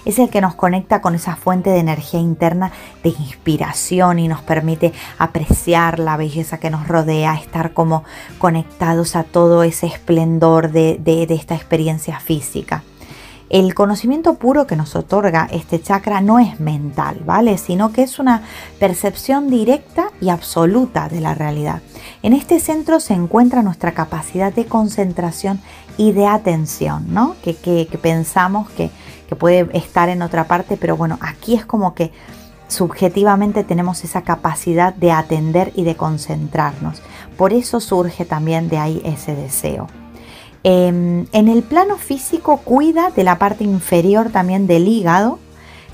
Es 0.03 0.17
el 0.17 0.29
que 0.29 0.41
nos 0.41 0.55
conecta 0.55 0.99
con 0.99 1.13
esa 1.13 1.35
fuente 1.35 1.69
de 1.69 1.77
energía 1.77 2.19
interna 2.19 2.71
de 3.03 3.09
inspiración 3.09 4.17
y 4.17 4.27
nos 4.27 4.41
permite 4.41 4.93
apreciar 5.19 5.99
la 5.99 6.17
belleza 6.17 6.59
que 6.59 6.71
nos 6.71 6.87
rodea, 6.87 7.35
estar 7.35 7.73
como 7.73 8.03
conectados 8.39 9.15
a 9.15 9.23
todo 9.23 9.61
ese 9.61 9.85
esplendor 9.85 10.71
de, 10.71 10.97
de 10.99 11.27
esta 11.29 11.53
experiencia 11.53 12.19
física. 12.19 12.83
El 13.51 13.75
conocimiento 13.75 14.35
puro 14.35 14.65
que 14.65 14.77
nos 14.77 14.95
otorga 14.95 15.45
este 15.51 15.81
chakra 15.81 16.21
no 16.21 16.39
es 16.39 16.61
mental, 16.61 17.21
¿vale? 17.25 17.57
Sino 17.57 17.91
que 17.91 18.03
es 18.03 18.17
una 18.17 18.43
percepción 18.79 19.49
directa 19.49 20.05
y 20.21 20.29
absoluta 20.29 21.09
de 21.09 21.19
la 21.19 21.33
realidad. 21.33 21.81
En 22.23 22.31
este 22.31 22.61
centro 22.61 23.01
se 23.01 23.13
encuentra 23.13 23.61
nuestra 23.61 23.91
capacidad 23.91 24.53
de 24.53 24.67
concentración 24.67 25.59
y 25.97 26.13
de 26.13 26.27
atención, 26.27 27.13
¿no? 27.13 27.35
Que, 27.43 27.53
pensamos 28.01 28.69
que, 28.69 28.89
que 29.27 29.35
puede 29.35 29.67
estar 29.77 30.07
en 30.07 30.21
otra 30.21 30.45
parte, 30.45 30.77
pero 30.77 30.95
bueno, 30.95 31.19
aquí 31.19 31.53
es 31.53 31.65
como 31.65 31.93
que 31.93 32.13
subjetivamente 32.69 33.65
tenemos 33.65 34.05
esa 34.05 34.21
capacidad 34.21 34.93
de 34.93 35.11
atender 35.11 35.73
y 35.75 35.83
de 35.83 35.97
concentrarnos. 35.97 37.01
Por 37.35 37.51
eso 37.51 37.81
surge 37.81 38.23
también 38.23 38.69
de 38.69 38.77
ahí 38.77 39.01
ese 39.03 39.35
deseo. 39.35 39.87
Em, 40.63 41.25
en 41.31 41.47
el 41.47 41.63
plano 41.63 41.97
físico 41.97 42.57
cuida 42.57 43.09
de 43.09 43.23
la 43.23 43.39
parte 43.39 43.63
inferior 43.63 44.29
también 44.29 44.67
del 44.67 44.87
hígado, 44.87 45.39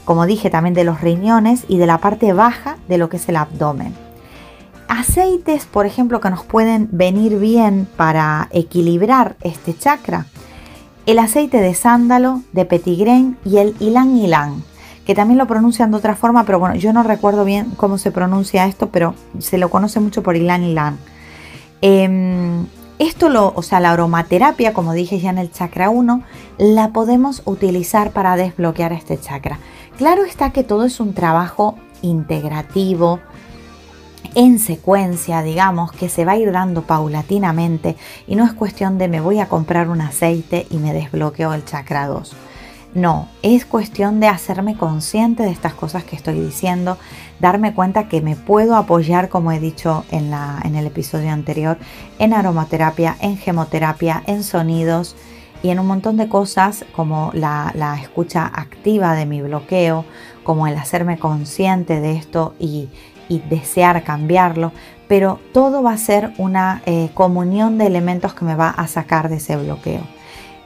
como 0.03 0.25
dije 0.25 0.49
también 0.49 0.73
de 0.73 0.83
los 0.83 1.01
riñones 1.01 1.63
y 1.67 1.77
de 1.77 1.87
la 1.87 1.99
parte 1.99 2.33
baja 2.33 2.77
de 2.87 2.97
lo 2.97 3.09
que 3.09 3.17
es 3.17 3.29
el 3.29 3.37
abdomen. 3.37 3.93
Aceites, 4.87 5.65
por 5.65 5.85
ejemplo, 5.85 6.21
que 6.21 6.29
nos 6.29 6.43
pueden 6.43 6.89
venir 6.91 7.39
bien 7.39 7.87
para 7.97 8.47
equilibrar 8.51 9.35
este 9.41 9.77
chakra. 9.77 10.25
El 11.05 11.19
aceite 11.19 11.59
de 11.59 11.73
sándalo, 11.73 12.41
de 12.51 12.65
petigrén 12.65 13.37
y 13.45 13.57
el 13.57 13.77
ylang 13.79 14.15
ylang, 14.17 14.63
que 15.05 15.15
también 15.15 15.37
lo 15.37 15.47
pronuncian 15.47 15.91
de 15.91 15.97
otra 15.97 16.15
forma, 16.15 16.45
pero 16.45 16.59
bueno, 16.59 16.75
yo 16.75 16.91
no 16.91 17.03
recuerdo 17.03 17.45
bien 17.45 17.71
cómo 17.77 17.97
se 17.97 18.11
pronuncia 18.11 18.65
esto, 18.65 18.89
pero 18.89 19.15
se 19.39 19.57
lo 19.57 19.69
conoce 19.69 20.01
mucho 20.01 20.23
por 20.23 20.35
Ilan 20.35 20.63
Ilan. 20.63 20.97
Em, 21.81 22.65
esto, 22.99 23.29
lo, 23.29 23.53
o 23.55 23.61
sea, 23.61 23.79
la 23.79 23.91
aromaterapia, 23.91 24.73
como 24.73 24.93
dije 24.93 25.19
ya 25.19 25.29
en 25.29 25.37
el 25.37 25.51
chakra 25.51 25.89
1, 25.89 26.23
la 26.57 26.89
podemos 26.89 27.41
utilizar 27.45 28.11
para 28.11 28.35
desbloquear 28.35 28.93
este 28.93 29.19
chakra. 29.19 29.59
Claro 29.97 30.23
está 30.23 30.51
que 30.51 30.63
todo 30.63 30.85
es 30.85 30.99
un 30.99 31.13
trabajo 31.13 31.77
integrativo, 32.01 33.19
en 34.35 34.59
secuencia, 34.59 35.41
digamos, 35.41 35.91
que 35.91 36.09
se 36.09 36.25
va 36.25 36.33
a 36.33 36.37
ir 36.37 36.51
dando 36.51 36.83
paulatinamente 36.83 37.95
y 38.27 38.35
no 38.35 38.45
es 38.45 38.53
cuestión 38.53 38.97
de 38.97 39.07
me 39.07 39.19
voy 39.19 39.39
a 39.39 39.47
comprar 39.47 39.89
un 39.89 40.01
aceite 40.01 40.67
y 40.69 40.77
me 40.77 40.93
desbloqueo 40.93 41.53
el 41.53 41.65
chakra 41.65 42.07
2. 42.07 42.35
No, 42.93 43.27
es 43.41 43.65
cuestión 43.65 44.19
de 44.19 44.27
hacerme 44.27 44.77
consciente 44.77 45.43
de 45.43 45.51
estas 45.51 45.73
cosas 45.73 46.03
que 46.03 46.15
estoy 46.15 46.39
diciendo, 46.39 46.97
darme 47.39 47.73
cuenta 47.73 48.07
que 48.07 48.21
me 48.21 48.35
puedo 48.35 48.75
apoyar, 48.75 49.29
como 49.29 49.51
he 49.51 49.59
dicho 49.59 50.05
en, 50.11 50.31
la, 50.31 50.59
en 50.63 50.75
el 50.75 50.87
episodio 50.87 51.31
anterior, 51.31 51.77
en 52.19 52.33
aromaterapia, 52.33 53.15
en 53.19 53.37
gemoterapia, 53.37 54.23
en 54.25 54.43
sonidos 54.43 55.15
y 55.63 55.69
en 55.69 55.79
un 55.79 55.87
montón 55.87 56.17
de 56.17 56.29
cosas 56.29 56.85
como 56.95 57.31
la, 57.33 57.71
escucha 58.01 58.45
activa 58.45 59.15
de 59.15 59.25
mi 59.25 59.41
bloqueo, 59.41 60.05
como 60.43 60.67
el 60.67 60.77
hacerme 60.77 61.17
consciente 61.17 61.99
de 61.99 62.13
esto 62.13 62.53
y, 62.59 62.89
desear 63.49 64.05
cambiarlo, 64.05 64.71
pero 65.09 65.41
todo 65.51 65.83
va 65.83 65.91
a 65.91 65.97
ser 65.97 66.31
una 66.37 66.81
eh, 66.85 67.09
comunión 67.13 67.77
de 67.77 67.85
elementos 67.87 68.33
que 68.33 68.45
me 68.45 68.55
va 68.55 68.69
a 68.69 68.87
sacar 68.87 69.27
de 69.27 69.35
ese 69.35 69.57
bloqueo. 69.57 70.01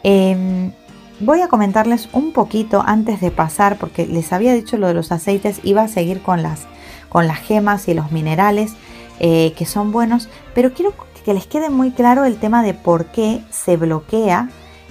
Em, 0.03 0.71
Voy 1.23 1.41
a 1.41 1.49
comentarles 1.49 2.09
un 2.13 2.31
poquito 2.31 2.83
antes 2.83 3.21
de 3.21 3.29
pasar, 3.29 3.77
porque 3.77 4.07
les 4.07 4.33
había 4.33 4.55
dicho 4.55 4.77
lo 4.77 4.87
de 4.87 4.95
los 4.95 5.11
aceites, 5.11 5.59
iba 5.63 5.83
a 5.83 5.87
seguir 5.87 6.23
con 6.23 6.41
las, 6.41 6.65
con 7.09 7.27
las 7.27 7.37
gemas 7.37 7.87
y 7.87 7.93
los 7.93 8.11
minerales 8.11 8.73
eh, 9.19 9.53
que 9.55 9.67
son 9.67 9.91
buenos, 9.91 10.29
pero 10.55 10.73
quiero 10.73 10.95
que 11.23 11.35
les 11.35 11.45
quede 11.45 11.69
muy 11.69 11.91
claro 11.91 12.25
el 12.25 12.37
tema 12.37 12.63
de 12.63 12.73
por 12.73 13.05
qué 13.05 13.43
se 13.51 13.77
bloquea 13.77 14.49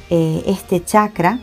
eh, 0.09 0.45
este 0.47 0.85
chakra 0.85 1.41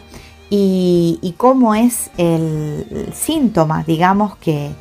y, 0.50 1.36
cómo 1.36 1.76
es 1.76 2.10
el, 2.18 3.12
síntoma, 3.14 3.84
digamos, 3.84 4.38
que, 4.38 4.72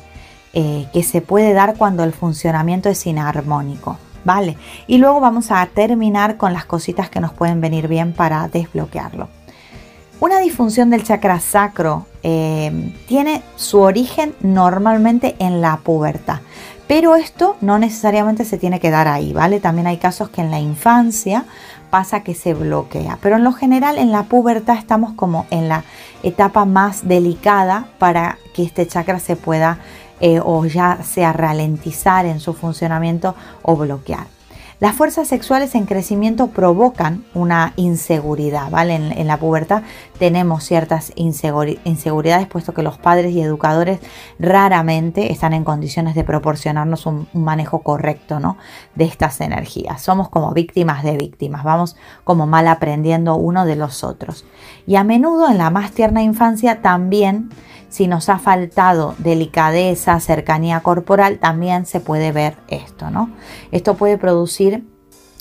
eh, 0.53 0.87
que 0.93 1.03
se 1.03 1.19
puede 1.19 1.51
dar 1.51 1.75
cuando 1.75 2.05
el 2.05 2.13
funcionamiento 2.13 2.87
es 2.87 3.05
inarmónico. 3.05 3.97
¿Vale? 4.23 4.57
Y 4.87 4.97
luego 4.97 5.19
vamos 5.21 5.51
a 5.51 5.65
terminar 5.67 6.37
con 6.37 6.51
las 6.51 6.65
cositas 6.65 7.09
que 7.09 7.21
nos 7.21 7.33
pueden 7.33 7.61
venir 7.61 7.87
bien 7.87 8.11
para 8.13 8.47
desbloquearlo. 8.49 9.36
Una 10.19 10.39
disfunción 10.39 10.89
del 10.89 11.03
chakra 11.03 11.39
sacro 11.39 12.07
eh, 12.23 12.91
tiene 13.07 13.43
su 13.55 13.79
origen 13.79 14.33
normalmente 14.41 15.35
en 15.37 15.61
la 15.61 15.77
pubertad, 15.77 16.39
pero 16.87 17.15
esto 17.15 17.55
no 17.61 17.77
necesariamente 17.77 18.43
se 18.43 18.57
tiene 18.57 18.79
que 18.79 18.89
dar 18.89 19.07
ahí, 19.07 19.31
¿vale? 19.31 19.59
También 19.59 19.85
hay 19.85 19.97
casos 19.97 20.29
que 20.29 20.41
en 20.41 20.49
la 20.49 20.59
infancia 20.59 21.45
pasa 21.91 22.23
que 22.23 22.33
se 22.33 22.55
bloquea, 22.55 23.19
pero 23.21 23.35
en 23.35 23.43
lo 23.43 23.53
general 23.53 23.99
en 23.99 24.11
la 24.11 24.23
pubertad 24.23 24.77
estamos 24.79 25.13
como 25.13 25.45
en 25.51 25.69
la 25.69 25.83
etapa 26.23 26.65
más 26.65 27.07
delicada 27.07 27.87
para 27.99 28.39
que 28.55 28.63
este 28.63 28.87
chakra 28.87 29.19
se 29.19 29.35
pueda 29.35 29.77
eh, 30.19 30.39
o 30.43 30.65
ya 30.65 31.03
sea 31.03 31.31
ralentizar 31.31 32.25
en 32.25 32.39
su 32.39 32.55
funcionamiento 32.55 33.35
o 33.61 33.75
bloquear. 33.75 34.36
Las 34.79 34.93
fuerzas 34.93 35.27
sexuales 35.27 35.73
en 35.73 35.87
crecimiento 35.87 36.49
provocan 36.49 37.25
una 37.33 37.73
inseguridad, 37.77 38.69
¿vale? 38.69 38.93
En, 38.93 39.27
la 39.27 39.37
pubertad 39.37 39.81
tenemos 40.19 40.65
ciertas 40.65 41.11
inseguridades, 41.15 42.47
puesto 42.47 42.75
que 42.75 42.83
los 42.83 42.99
padres 42.99 43.33
y 43.33 43.41
educadores 43.41 43.99
raramente 44.37 45.31
están 45.31 45.53
en 45.53 45.63
condiciones 45.63 46.13
de 46.13 46.23
proporcionarnos 46.23 47.07
un, 47.07 47.27
manejo 47.33 47.79
correcto, 47.79 48.39
¿no? 48.39 48.57
De 48.93 49.05
estas 49.05 49.41
energías. 49.41 49.99
Somos 50.03 50.29
como 50.29 50.53
víctimas 50.53 51.01
de 51.01 51.17
víctimas, 51.17 51.63
vamos 51.63 51.95
como 52.23 52.45
mal 52.45 52.67
aprendiendo 52.67 53.35
uno 53.35 53.65
de 53.65 53.77
los 53.77 54.03
otros. 54.03 54.45
Y 54.85 54.95
a 54.97 55.03
menudo 55.03 55.49
en 55.49 55.57
la 55.57 55.71
más 55.71 55.91
tierna 55.91 56.21
infancia 56.21 56.83
también 56.83 57.49
si 57.89 58.07
nos 58.07 58.29
ha 58.29 58.39
faltado 58.39 59.15
delicadeza, 59.17 60.19
cercanía 60.19 60.81
corporal, 60.81 61.39
también 61.39 61.85
se 61.85 61.99
puede 61.99 62.31
ver 62.31 62.57
esto, 62.67 63.09
¿no? 63.09 63.29
Esto 63.71 63.95
puede 63.95 64.17
producir 64.17 64.83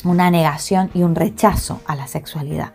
una 0.05 0.31
negación 0.31 0.91
y 0.95 1.03
un 1.03 1.15
rechazo 1.15 1.81
a 1.87 1.97
la 1.97 2.07
sexualidad. 2.07 2.73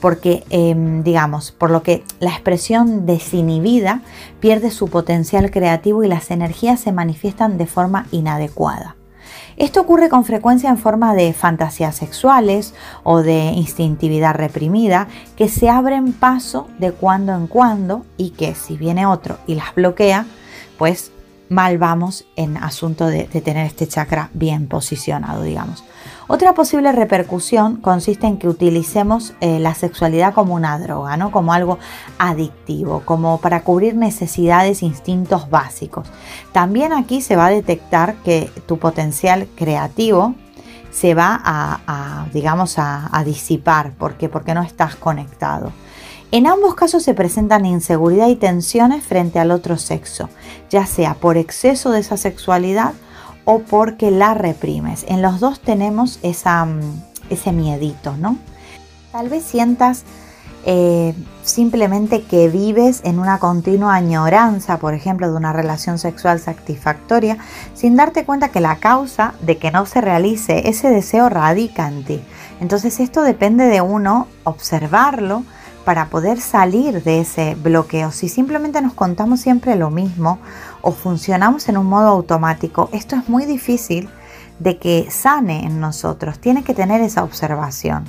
Porque, 0.00 0.44
em, 0.50 1.02
digamos, 1.02 1.52
por 1.52 1.70
lo 1.70 1.82
que 1.82 2.02
la 2.18 2.30
expresión 2.30 3.06
desinhibida 3.06 4.02
pierde 4.40 4.70
su 4.70 4.88
potencial 4.88 5.50
creativo 5.50 6.02
y 6.02 6.08
las 6.08 6.30
energías 6.30 6.80
se 6.80 6.92
manifiestan 6.92 7.56
de 7.58 7.66
forma 7.66 8.06
inadecuada. 8.10 8.96
Esto 9.62 9.80
ocurre 9.80 10.08
con 10.08 10.24
frecuencia 10.24 10.70
en 10.70 10.76
forma 10.76 11.14
de 11.14 11.32
fantasías 11.32 11.94
sexuales 11.94 12.74
o 13.04 13.22
de 13.22 13.52
instintividad 13.54 14.34
reprimida 14.34 15.06
que 15.36 15.48
se 15.48 15.68
abren 15.68 16.14
paso 16.14 16.66
de 16.80 16.90
cuando 16.90 17.32
en 17.32 17.46
cuando 17.46 18.04
y 18.16 18.30
que 18.30 18.56
si 18.56 18.76
viene 18.76 19.06
otro 19.06 19.38
y 19.46 19.54
las 19.54 19.72
bloquea, 19.72 20.26
pues 20.78 21.12
mal 21.48 21.78
vamos 21.78 22.24
en 22.34 22.56
asunto 22.56 23.06
de, 23.06 23.26
tener 23.26 23.64
este 23.64 23.86
chakra 23.86 24.30
bien 24.34 24.66
posicionado, 24.66 25.44
digamos. 25.44 25.84
Otra 26.32 26.54
posible 26.54 26.92
repercusión 26.92 27.76
consiste 27.76 28.26
en 28.26 28.38
que 28.38 28.48
utilicemos 28.48 29.34
eh, 29.42 29.58
la 29.58 29.74
sexualidad 29.74 30.32
como 30.32 30.54
una 30.54 30.78
droga, 30.78 31.18
¿no? 31.18 31.30
como 31.30 31.52
algo 31.52 31.78
adictivo, 32.16 33.02
como 33.04 33.38
para 33.38 33.64
cubrir 33.64 33.96
necesidades, 33.96 34.82
instintos 34.82 35.50
básicos. 35.50 36.08
También 36.52 36.94
aquí 36.94 37.20
se 37.20 37.36
va 37.36 37.48
a 37.48 37.50
detectar 37.50 38.14
que 38.24 38.50
tu 38.64 38.78
potencial 38.78 39.46
creativo 39.56 40.34
se 40.90 41.12
va 41.12 41.38
a, 41.44 42.24
digamos, 42.32 42.76
a, 42.78 43.22
disipar. 43.26 43.92
¿Por 43.92 44.14
qué? 44.14 44.30
Porque 44.30 44.54
no 44.54 44.62
estás 44.62 44.96
conectado. 44.96 45.70
En 46.30 46.46
ambos 46.46 46.74
casos 46.74 47.02
se 47.02 47.12
presentan 47.12 47.66
inseguridad 47.66 48.28
y 48.28 48.36
tensiones 48.36 49.04
frente 49.04 49.38
al 49.38 49.50
otro 49.50 49.76
sexo, 49.76 50.30
ya 50.70 50.86
sea 50.86 51.12
por 51.12 51.36
exceso 51.36 51.90
de 51.90 52.00
esa 52.00 52.16
sexualidad 52.16 52.94
o 53.44 53.60
porque 53.60 54.10
la 54.10 54.34
reprimes. 54.34 55.04
En 55.08 55.22
los 55.22 55.40
dos 55.40 55.60
tenemos 55.60 56.18
mm, 56.22 56.80
ese 57.30 57.52
miedito, 57.52 58.16
¿no? 58.16 58.38
Tal 59.10 59.28
vez 59.28 59.42
sientas 59.44 60.04
eh, 60.64 61.14
simplemente 61.42 62.22
que 62.22 62.48
vives 62.48 63.00
en 63.04 63.18
una 63.18 63.38
continua 63.38 63.94
añoranza, 63.94 64.78
por 64.78 64.94
ejemplo, 64.94 65.30
de 65.30 65.36
una 65.36 65.52
relación 65.52 65.98
sexual 65.98 66.38
satisfactoria, 66.38 67.38
sin 67.74 67.96
darte 67.96 68.24
cuenta 68.24 68.50
que 68.50 68.60
la 68.60 68.76
causa 68.76 69.34
de 69.42 69.58
que 69.58 69.70
no 69.70 69.86
se 69.86 70.00
realice 70.00 70.68
ese 70.68 70.88
deseo 70.88 71.28
radica 71.28 71.88
en 71.88 72.04
ti. 72.04 72.22
Entonces 72.60 73.00
esto 73.00 73.22
depende 73.22 73.64
de 73.64 73.80
uno 73.80 74.28
observarlo, 74.44 75.42
para 75.84 76.06
poder 76.06 76.40
salir 76.40 77.02
de 77.02 77.20
ese 77.20 77.54
bloqueo. 77.56 78.12
Si 78.12 78.28
simplemente 78.28 78.80
nos 78.80 78.94
contamos 78.94 79.40
siempre 79.40 79.76
lo 79.76 79.90
mismo 79.90 80.38
o 80.82 80.92
funcionamos 80.92 81.68
en 81.68 81.78
un 81.78 81.86
modo 81.86 82.08
automático, 82.08 82.90
esto 82.92 83.16
es 83.16 83.28
muy 83.28 83.46
difícil 83.46 84.08
de 84.58 84.78
que 84.78 85.08
sane 85.10 85.64
en 85.64 85.80
nosotros. 85.80 86.38
Tiene 86.38 86.62
que 86.62 86.74
tener 86.74 87.00
esa 87.00 87.24
observación. 87.24 88.04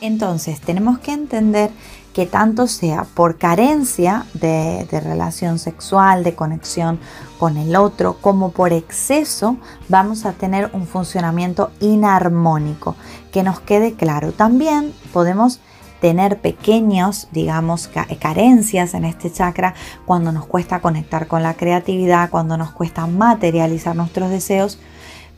Entonces 0.00 0.60
tenemos 0.60 0.98
que 0.98 1.12
entender 1.12 1.70
que 2.12 2.26
tanto 2.26 2.66
sea 2.66 3.04
por 3.14 3.38
carencia 3.38 4.26
de, 4.34 4.86
de, 4.90 5.00
relación 5.00 5.58
sexual, 5.58 6.24
de 6.24 6.34
conexión 6.34 6.98
con 7.38 7.56
el 7.56 7.76
otro, 7.76 8.16
como 8.20 8.50
por 8.50 8.72
exceso, 8.72 9.56
vamos 9.88 10.24
a 10.24 10.32
tener 10.32 10.70
un 10.72 10.86
funcionamiento 10.86 11.70
inarmónico. 11.80 12.96
Que 13.32 13.42
nos 13.42 13.60
quede 13.60 13.94
claro. 13.94 14.32
También 14.32 14.92
podemos 15.12 15.60
tener 16.00 16.40
pequeños, 16.40 17.28
digamos, 17.32 17.90
carencias 18.20 18.94
en 18.94 19.04
este 19.04 19.32
chakra 19.32 19.74
cuando 20.06 20.32
nos 20.32 20.46
cuesta 20.46 20.80
conectar 20.80 21.26
con 21.26 21.42
la 21.42 21.54
creatividad, 21.54 22.30
cuando 22.30 22.56
nos 22.56 22.70
cuesta 22.70 23.06
materializar 23.06 23.96
nuestros 23.96 24.30
deseos. 24.30 24.78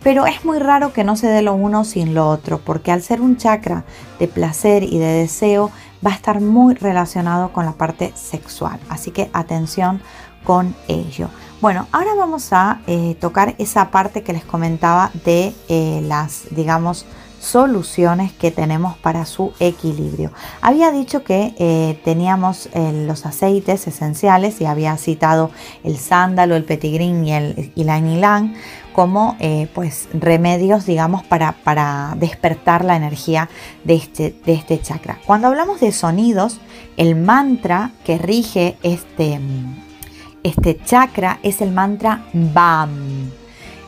Pero 0.02 0.26
es 0.26 0.44
muy 0.44 0.58
raro 0.58 0.92
que 0.92 1.04
no 1.04 1.16
se 1.16 1.26
dé 1.26 1.42
lo 1.42 1.52
uno 1.54 1.84
sin 1.84 2.14
lo 2.14 2.28
otro, 2.28 2.58
porque 2.58 2.90
al 2.90 3.02
ser 3.02 3.20
un 3.20 3.36
chakra 3.36 3.84
de 4.18 4.28
placer 4.28 4.82
y 4.82 4.98
de 4.98 5.12
deseo, 5.12 5.70
va 6.04 6.12
a 6.12 6.14
estar 6.14 6.40
muy 6.40 6.74
relacionado 6.74 7.52
con 7.52 7.66
la 7.66 7.72
parte 7.72 8.12
sexual. 8.14 8.80
Así 8.88 9.10
que 9.10 9.30
atención 9.34 10.00
con 10.44 10.74
ello. 10.88 11.28
Bueno, 11.60 11.86
ahora 11.92 12.14
vamos 12.16 12.52
a 12.52 12.80
eh, 12.86 13.14
tocar 13.20 13.54
esa 13.58 13.90
parte 13.90 14.22
que 14.22 14.32
les 14.32 14.44
comentaba 14.44 15.10
de 15.26 15.54
eh, 15.68 16.00
las, 16.06 16.44
digamos, 16.50 17.04
soluciones 17.40 18.32
que 18.32 18.50
tenemos 18.50 18.96
para 18.98 19.24
su 19.24 19.52
equilibrio. 19.58 20.30
Había 20.60 20.92
dicho 20.92 21.24
que 21.24 21.54
eh, 21.58 21.98
teníamos 22.04 22.68
eh, 22.74 23.04
los 23.06 23.24
aceites 23.26 23.86
esenciales 23.86 24.60
y 24.60 24.66
había 24.66 24.96
citado 24.98 25.50
el 25.82 25.96
sándalo, 25.96 26.54
el 26.54 26.64
petigrín 26.64 27.26
y 27.26 27.32
el 27.32 27.72
ylang 27.74 28.54
como 28.92 29.36
eh, 29.40 29.68
pues 29.74 30.08
remedios 30.12 30.84
digamos 30.84 31.22
para, 31.22 31.52
para, 31.52 32.14
despertar 32.18 32.84
la 32.84 32.96
energía 32.96 33.48
de 33.84 33.94
este, 33.94 34.34
de 34.44 34.52
este 34.52 34.80
chakra. 34.80 35.18
Cuando 35.26 35.48
hablamos 35.48 35.80
de 35.80 35.92
sonidos, 35.92 36.60
el 36.96 37.16
mantra 37.16 37.92
que 38.04 38.18
rige 38.18 38.76
este 38.82 39.40
este 40.42 40.78
chakra 40.84 41.38
es 41.42 41.60
el 41.60 41.70
mantra 41.70 42.24
BAM. 42.32 43.39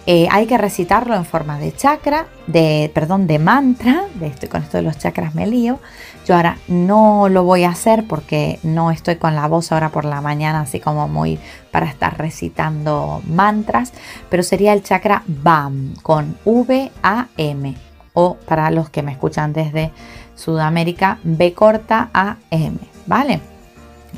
Eh, 0.05 0.27
hay 0.33 0.47
que 0.47 0.59
recitarlo 0.59 1.15
en 1.15 1.25
forma 1.25 1.59
de 1.59 1.75
chakra, 1.75 2.27
de, 2.49 2.91
perdón, 2.93 3.29
de 3.29 3.39
mantra. 3.39 4.05
De 4.15 4.27
esto, 4.27 4.49
con 4.49 4.63
esto 4.63 4.79
de 4.79 4.83
los 4.83 4.99
chakras 4.99 5.35
me 5.35 5.47
lío. 5.47 5.79
Yo 6.27 6.35
ahora 6.35 6.59
no 6.67 7.29
lo 7.29 7.45
voy 7.45 7.63
a 7.65 7.71
hacer 7.71 8.05
porque 8.09 8.59
no 8.65 8.91
estoy 8.91 9.17
con 9.17 9.37
la 9.37 9.47
voz 9.47 9.71
ahora 9.71 9.91
por 9.91 10.05
la 10.05 10.21
mañana, 10.21 10.61
así 10.61 10.81
como 10.81 11.07
muy 11.07 11.39
para 11.71 11.87
estar 11.87 12.19
recitando 12.19 13.23
mantras. 13.27 13.93
Pero 14.29 14.43
sería 14.43 14.73
el 14.73 14.83
chakra 14.83 15.23
BAM 15.27 15.95
con 16.03 16.37
V-A-M. 16.45 17.77
O 18.15 18.35
para 18.35 18.71
los 18.71 18.91
que 18.91 19.03
me 19.03 19.13
escuchan 19.13 19.53
desde 19.53 19.91
Sudamérica, 20.35 21.19
B 21.23 21.55
corta 21.55 22.11
A-M. 22.13 22.77
¿Vale? 23.07 23.41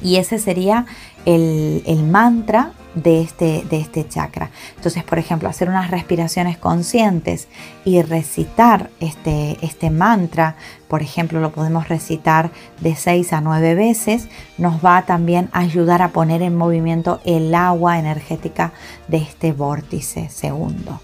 Y 0.03 0.17
ese 0.17 0.39
sería 0.39 0.87
el, 1.27 1.83
el 1.87 2.03
mantra 2.03 2.73
de 2.95 3.21
este, 3.21 3.65
de 3.69 3.79
este 3.81 4.09
chakra. 4.09 4.51
Entonces, 4.77 5.03
por 5.05 5.19
ejemplo, 5.19 5.49
hacer 5.49 5.69
unas 5.69 5.91
respiraciones 5.91 6.59
conscientes 6.59 7.49
y 7.85 8.03
recitar 8.03 8.91
este, 9.01 9.59
este 9.63 9.91
mantra, 9.91 10.57
por 10.89 11.03
ejemplo, 11.03 11.41
lo 11.41 11.51
podemos 11.53 11.89
recitar 11.89 12.51
de 12.81 12.95
6 12.95 13.33
a 13.33 13.41
9 13.41 13.75
veces, 13.75 14.29
nos 14.59 14.85
va 14.85 15.03
también 15.03 15.49
a 15.53 15.61
ayudar 15.61 16.03
a 16.03 16.09
poner 16.09 16.43
en 16.43 16.57
movimiento 16.57 17.21
el 17.25 17.55
agua 17.55 17.99
energética 17.99 18.73
de 19.09 19.19
este 19.19 19.53
vórtice 19.53 20.29
segundo. 20.31 21.01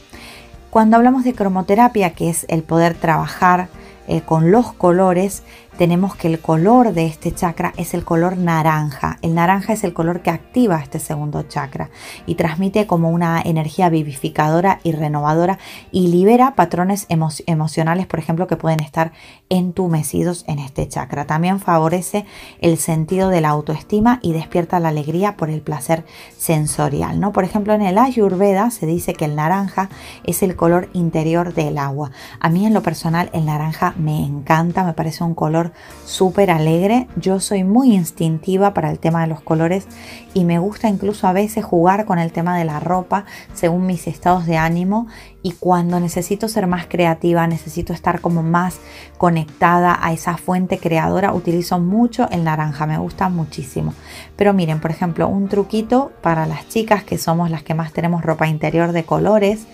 Cuando 0.70 0.96
hablamos 0.96 1.24
de 1.24 1.34
cromoterapia, 1.34 2.10
que 2.10 2.30
es 2.30 2.46
el 2.48 2.62
poder 2.62 2.94
trabajar 2.94 3.68
eh, 4.06 4.22
con 4.22 4.50
los 4.50 4.72
colores, 4.72 5.42
tenemos 5.80 6.14
que 6.14 6.28
el 6.28 6.40
color 6.40 6.92
de 6.92 7.06
este 7.06 7.32
chakra 7.32 7.72
es 7.78 7.94
el 7.94 8.04
color 8.04 8.36
naranja. 8.36 9.16
El 9.22 9.34
naranja 9.34 9.72
es 9.72 9.82
el 9.82 9.94
color 9.94 10.20
que 10.20 10.28
activa 10.28 10.78
este 10.78 10.98
segundo 10.98 11.44
chakra 11.44 11.88
y 12.26 12.34
transmite 12.34 12.86
como 12.86 13.08
una 13.08 13.40
energía 13.40 13.88
vivificadora 13.88 14.80
y 14.82 14.92
renovadora 14.92 15.58
y 15.90 16.08
libera 16.08 16.54
patrones 16.54 17.06
emocionales, 17.08 18.06
por 18.06 18.18
ejemplo, 18.18 18.46
que 18.46 18.58
pueden 18.58 18.80
estar 18.80 19.12
entumecidos 19.48 20.44
en 20.48 20.58
este 20.58 20.86
chakra. 20.86 21.26
También 21.26 21.60
favorece 21.60 22.26
el 22.60 22.76
sentido 22.76 23.30
de 23.30 23.40
la 23.40 23.48
autoestima 23.48 24.18
y 24.20 24.34
despierta 24.34 24.80
la 24.80 24.90
alegría 24.90 25.38
por 25.38 25.48
el 25.48 25.62
placer 25.62 26.04
sensorial. 26.36 27.20
¿no? 27.20 27.32
Por 27.32 27.44
ejemplo, 27.44 27.72
en 27.72 27.80
el 27.80 27.96
Ayurveda 27.96 28.70
se 28.70 28.84
dice 28.84 29.14
que 29.14 29.24
el 29.24 29.34
naranja 29.34 29.88
es 30.24 30.42
el 30.42 30.56
color 30.56 30.90
interior 30.92 31.54
del 31.54 31.78
agua. 31.78 32.10
A 32.38 32.50
mí 32.50 32.66
en 32.66 32.74
lo 32.74 32.82
personal 32.82 33.30
el 33.32 33.46
naranja 33.46 33.94
me 33.96 34.22
encanta, 34.22 34.84
me 34.84 34.92
parece 34.92 35.24
un 35.24 35.34
color 35.34 35.69
súper 36.04 36.50
alegre. 36.50 37.06
Yo 37.16 37.40
soy 37.40 37.64
muy 37.64 37.94
instintiva 37.94 38.74
para 38.74 38.90
el 38.90 38.98
tema 38.98 39.22
de 39.22 39.28
los 39.28 39.40
colores 39.40 39.86
y 40.34 40.44
me 40.44 40.58
gusta 40.58 40.88
incluso 40.88 41.26
a 41.26 41.32
veces 41.32 41.64
jugar 41.64 42.04
con 42.04 42.18
el 42.18 42.32
tema 42.32 42.56
de 42.58 42.64
la 42.64 42.80
ropa 42.80 43.24
según 43.54 43.86
mis 43.86 44.06
estados 44.06 44.46
de 44.46 44.56
ánimo 44.56 45.06
y 45.42 45.52
cuando 45.52 46.00
necesito 46.00 46.48
ser 46.48 46.66
más 46.66 46.86
creativa, 46.86 47.46
necesito 47.46 47.92
estar 47.92 48.20
como 48.20 48.42
más 48.42 48.78
conectada 49.16 49.98
a 50.00 50.12
esa 50.12 50.36
fuente 50.36 50.78
creadora, 50.78 51.32
utilizo 51.32 51.78
mucho 51.78 52.28
el 52.30 52.44
naranja, 52.44 52.86
me 52.86 52.98
gusta 52.98 53.28
muchísimo. 53.28 53.94
Pero 54.36 54.52
miren, 54.52 54.80
por 54.80 54.90
ejemplo, 54.90 55.28
un 55.28 55.48
truquito 55.48 56.12
para 56.20 56.46
las 56.46 56.68
chicas 56.68 57.04
que 57.04 57.18
somos 57.18 57.50
las 57.50 57.62
que 57.62 57.74
más 57.74 57.92
tenemos 57.92 58.22
ropa 58.22 58.48
interior 58.48 58.92
de 58.92 59.04
colores, 59.04 59.66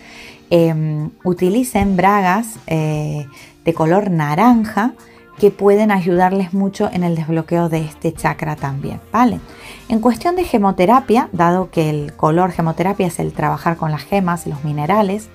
em, 0.50 1.10
utilicen 1.24 1.96
bragas 1.96 2.58
eh, 2.68 3.26
de 3.64 3.74
color 3.74 4.10
naranja 4.10 4.94
que 5.38 5.50
pueden 5.50 5.90
ayudarles 5.90 6.54
mucho 6.54 6.90
en 6.92 7.04
el 7.04 7.14
desbloqueo 7.14 7.68
de 7.68 7.80
este 7.80 8.12
chakra 8.12 8.56
también, 8.56 9.00
¿vale? 9.12 9.40
En 9.88 10.00
cuestión 10.00 10.36
de 10.36 10.44
gemoterapia, 10.44 11.28
dado 11.32 11.70
que 11.70 11.90
el 11.90 12.14
color 12.14 12.52
gemoterapia 12.52 13.06
es 13.06 13.18
el 13.18 13.32
trabajar 13.32 13.76
con 13.76 13.90
las 13.90 14.02
gemas 14.02 14.46
y 14.46 14.50
los 14.50 14.64
minerales, 14.64 15.28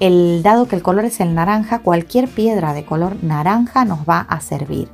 el, 0.00 0.42
dado 0.42 0.68
que 0.68 0.76
el 0.76 0.82
color 0.82 1.04
es 1.04 1.20
el 1.20 1.34
naranja, 1.34 1.78
cualquier 1.78 2.28
piedra 2.28 2.74
de 2.74 2.84
color 2.84 3.16
naranja 3.22 3.84
nos 3.84 4.00
va 4.00 4.20
a 4.20 4.40
servir. 4.40 4.88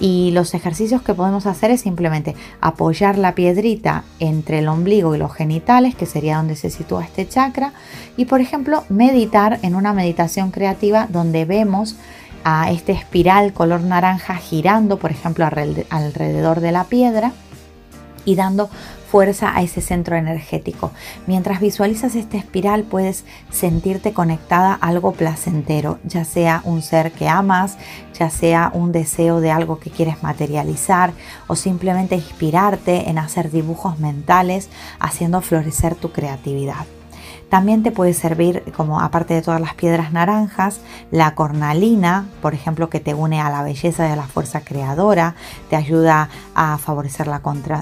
Y 0.00 0.32
los 0.32 0.54
ejercicios 0.54 1.02
que 1.02 1.14
podemos 1.14 1.46
hacer 1.46 1.70
es 1.70 1.82
simplemente 1.82 2.34
apoyar 2.60 3.16
la 3.16 3.36
piedrita 3.36 4.02
entre 4.18 4.58
el 4.58 4.68
ombligo 4.68 5.14
y 5.14 5.18
los 5.18 5.32
genitales, 5.32 5.94
que 5.94 6.04
sería 6.04 6.36
donde 6.36 6.56
se 6.56 6.68
sitúa 6.68 7.04
este 7.04 7.28
chakra, 7.28 7.72
y 8.16 8.24
por 8.24 8.40
ejemplo 8.40 8.82
meditar 8.88 9.60
en 9.62 9.76
una 9.76 9.92
meditación 9.92 10.50
creativa 10.50 11.06
donde 11.08 11.44
vemos 11.44 11.96
a 12.44 12.70
este 12.70 12.92
espiral 12.92 13.52
color 13.52 13.80
naranja 13.80 14.36
girando, 14.36 14.98
por 14.98 15.10
ejemplo, 15.10 15.44
alrededor 15.44 16.60
de 16.60 16.72
la 16.72 16.84
piedra 16.84 17.32
y 18.24 18.36
dando 18.36 18.70
fuerza 19.10 19.56
a 19.56 19.62
ese 19.62 19.80
centro 19.80 20.16
energético. 20.16 20.90
Mientras 21.26 21.60
visualizas 21.60 22.16
esta 22.16 22.36
espiral 22.36 22.82
puedes 22.82 23.24
sentirte 23.50 24.12
conectada 24.12 24.76
a 24.80 24.88
algo 24.88 25.12
placentero, 25.12 25.98
ya 26.02 26.24
sea 26.24 26.62
un 26.64 26.82
ser 26.82 27.12
que 27.12 27.28
amas, 27.28 27.78
ya 28.18 28.28
sea 28.28 28.72
un 28.74 28.90
deseo 28.90 29.40
de 29.40 29.52
algo 29.52 29.78
que 29.78 29.90
quieres 29.90 30.22
materializar 30.22 31.12
o 31.46 31.54
simplemente 31.54 32.16
inspirarte 32.16 33.08
en 33.08 33.18
hacer 33.18 33.52
dibujos 33.52 34.00
mentales 34.00 34.68
haciendo 34.98 35.40
florecer 35.42 35.94
tu 35.94 36.10
creatividad. 36.10 36.86
También 37.54 37.84
te 37.84 37.92
puede 37.92 38.14
servir, 38.14 38.64
como 38.76 39.00
aparte 39.00 39.32
de 39.32 39.40
todas 39.40 39.60
las 39.60 39.74
piedras 39.74 40.12
naranjas, 40.12 40.80
la 41.12 41.36
cornalina, 41.36 42.26
por 42.42 42.52
ejemplo, 42.52 42.90
que 42.90 42.98
te 42.98 43.14
une 43.14 43.40
a 43.40 43.48
la 43.48 43.62
belleza 43.62 44.08
y 44.08 44.10
a 44.10 44.16
la 44.16 44.26
fuerza 44.26 44.62
creadora, 44.62 45.36
te 45.70 45.76
ayuda 45.76 46.30
a 46.56 46.76
favorecer 46.78 47.28
la, 47.28 47.40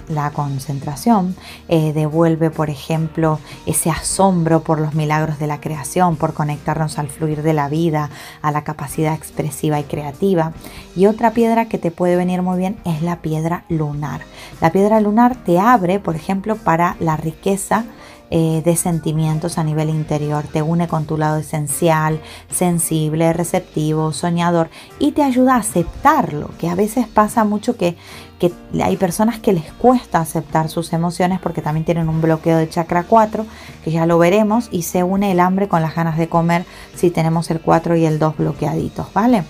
la 0.09 0.31
concentración, 0.33 1.35
eh, 1.69 1.95
devuelve, 1.95 2.51
por 2.51 2.69
ejemplo, 2.69 3.39
ese 3.65 3.89
asombro 3.89 4.63
por 4.63 4.79
los 4.79 4.93
milagros 4.93 5.39
de 5.39 5.47
la 5.47 5.59
creación, 5.59 6.17
por 6.17 6.35
conectarnos 6.35 6.99
al 6.99 7.09
fluir 7.09 7.41
de 7.41 7.55
la 7.55 7.71
vida, 7.71 8.11
a 8.43 8.53
la 8.53 8.65
capacidad 8.65 9.15
expresiva 9.15 9.81
y 9.81 9.85
creativa. 9.85 10.53
Y 10.95 11.07
otra 11.07 11.31
piedra 11.31 11.65
que 11.65 11.79
te 11.79 11.91
puede 11.91 12.17
venir 12.17 12.43
muy 12.43 12.59
bien 12.59 12.77
es 12.85 13.01
la 13.01 13.23
piedra 13.23 13.65
lunar. 13.71 14.21
La 14.61 14.71
piedra 14.71 15.01
lunar 15.01 15.35
te 15.35 15.59
abre, 15.59 15.99
por 15.99 16.15
ejemplo, 16.15 16.57
para 16.57 16.95
la 17.01 17.17
riqueza 17.17 17.87
eh, 18.35 18.63
de 18.65 18.77
sentimientos 18.77 19.59
a 19.59 19.63
nivel 19.63 19.91
interior, 19.91 20.45
te 20.51 20.63
une 20.63 20.89
con 20.89 21.05
tu 21.05 21.19
lado 21.19 21.37
esencial, 21.37 22.19
sensible, 22.51 23.31
receptivo, 23.35 24.15
soñador 24.15 24.71
y 24.99 25.13
te 25.13 25.23
ayuda 25.23 25.57
a 25.57 25.59
aceptarlo, 25.59 26.49
que 26.59 26.71
a 26.71 26.75
veces 26.75 27.07
pasa 27.07 27.45
mucho 27.45 27.77
que, 27.77 27.95
que 28.39 28.51
hay 28.83 28.97
personas 28.97 29.39
que 29.39 29.53
les 29.53 29.71
cuesta 29.75 30.21
aceptar 30.21 30.71
sus 30.71 30.95
emociones 30.95 31.41
porque 31.41 31.61
también 31.61 31.85
tienen 31.85 32.09
un 32.09 32.23
bloqueo 32.23 32.57
de 32.57 32.71
chakra 32.71 33.05
4, 33.05 33.45
que 33.85 33.91
ya 33.91 34.07
lo 34.07 34.17
veremos, 34.17 34.71
y 34.71 34.85
se 34.85 35.03
une 35.03 35.31
el 35.31 35.39
hambre 35.39 35.69
con 35.69 35.83
las 35.83 35.95
ganas 35.95 36.17
de 36.17 36.31
comer 36.31 36.65
si 36.95 37.11
tenemos 37.11 37.51
el 37.51 37.61
4 37.61 37.97
y 37.97 38.07
el 38.07 38.19
2 38.19 38.39
bloqueaditos, 38.39 39.13
¿vale? 39.13 39.45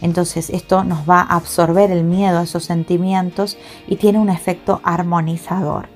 Entonces 0.00 0.48
esto 0.48 0.84
nos 0.84 1.06
va 1.06 1.20
a 1.20 1.36
absorber 1.36 1.90
el 1.90 2.02
miedo 2.02 2.38
a 2.38 2.44
esos 2.44 2.64
sentimientos 2.64 3.58
y 3.86 3.96
tiene 3.96 4.18
un 4.18 4.30
efecto 4.30 4.80
armonizador. 4.84 5.90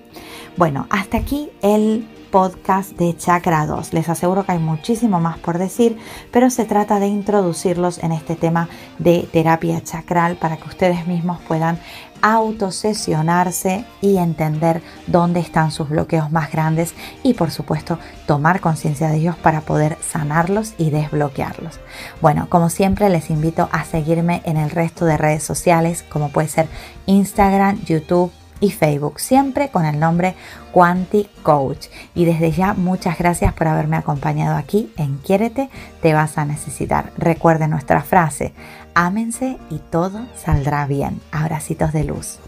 Bueno, 0.58 0.86
hasta 0.90 1.16
aquí 1.16 1.48
el 1.62 2.06
podcast 2.36 2.90
de 2.98 3.16
Chakra 3.16 3.64
2. 3.64 3.94
Les 3.94 4.10
aseguro 4.10 4.44
que 4.44 4.52
hay 4.52 4.58
muchísimo 4.58 5.20
más 5.20 5.38
por 5.38 5.56
decir, 5.56 5.96
pero 6.30 6.50
se 6.50 6.66
trata 6.66 7.00
de 7.00 7.06
introducirlos 7.06 7.96
en 7.96 8.12
este 8.12 8.36
tema 8.36 8.68
de 8.98 9.26
terapia 9.32 9.82
chakral 9.82 10.36
para 10.36 10.58
que 10.58 10.68
ustedes 10.68 11.06
mismos 11.06 11.40
puedan 11.48 11.78
autosesionarse 12.20 13.86
y 14.02 14.18
entender 14.18 14.82
dónde 15.06 15.40
están 15.40 15.70
sus 15.70 15.88
bloqueos 15.88 16.30
más 16.30 16.52
grandes 16.52 16.92
y 17.22 17.32
por 17.32 17.50
supuesto 17.50 17.98
tomar 18.26 18.60
conciencia 18.60 19.08
de 19.08 19.16
ellos 19.16 19.36
para 19.36 19.62
poder 19.62 19.96
sanarlos 20.02 20.74
y 20.76 20.90
desbloquearlos. 20.90 21.80
Bueno, 22.20 22.48
como 22.50 22.68
siempre 22.68 23.08
les 23.08 23.30
invito 23.30 23.70
a 23.72 23.86
seguirme 23.86 24.42
en 24.44 24.58
el 24.58 24.68
resto 24.68 25.06
de 25.06 25.16
redes 25.16 25.42
sociales 25.42 26.04
como 26.06 26.28
puede 26.28 26.48
ser 26.48 26.68
Instagram, 27.06 27.82
YouTube, 27.86 28.30
y 28.60 28.70
Facebook, 28.70 29.20
siempre 29.20 29.68
con 29.68 29.84
el 29.84 29.98
nombre 29.98 30.34
Quanti 30.72 31.28
Coach. 31.42 31.86
Y 32.14 32.24
desde 32.24 32.52
ya 32.52 32.74
muchas 32.74 33.18
gracias 33.18 33.52
por 33.52 33.68
haberme 33.68 33.96
acompañado 33.96 34.56
aquí 34.56 34.92
en 34.96 35.18
Quiérete, 35.18 35.68
te 36.02 36.14
vas 36.14 36.38
a 36.38 36.44
necesitar. 36.44 37.12
Recuerde 37.16 37.68
nuestra 37.68 38.02
frase, 38.02 38.52
ámense 38.94 39.58
y 39.70 39.78
todo 39.78 40.26
saldrá 40.36 40.86
bien. 40.86 41.20
Abracitos 41.32 41.92
de 41.92 42.04
luz. 42.04 42.38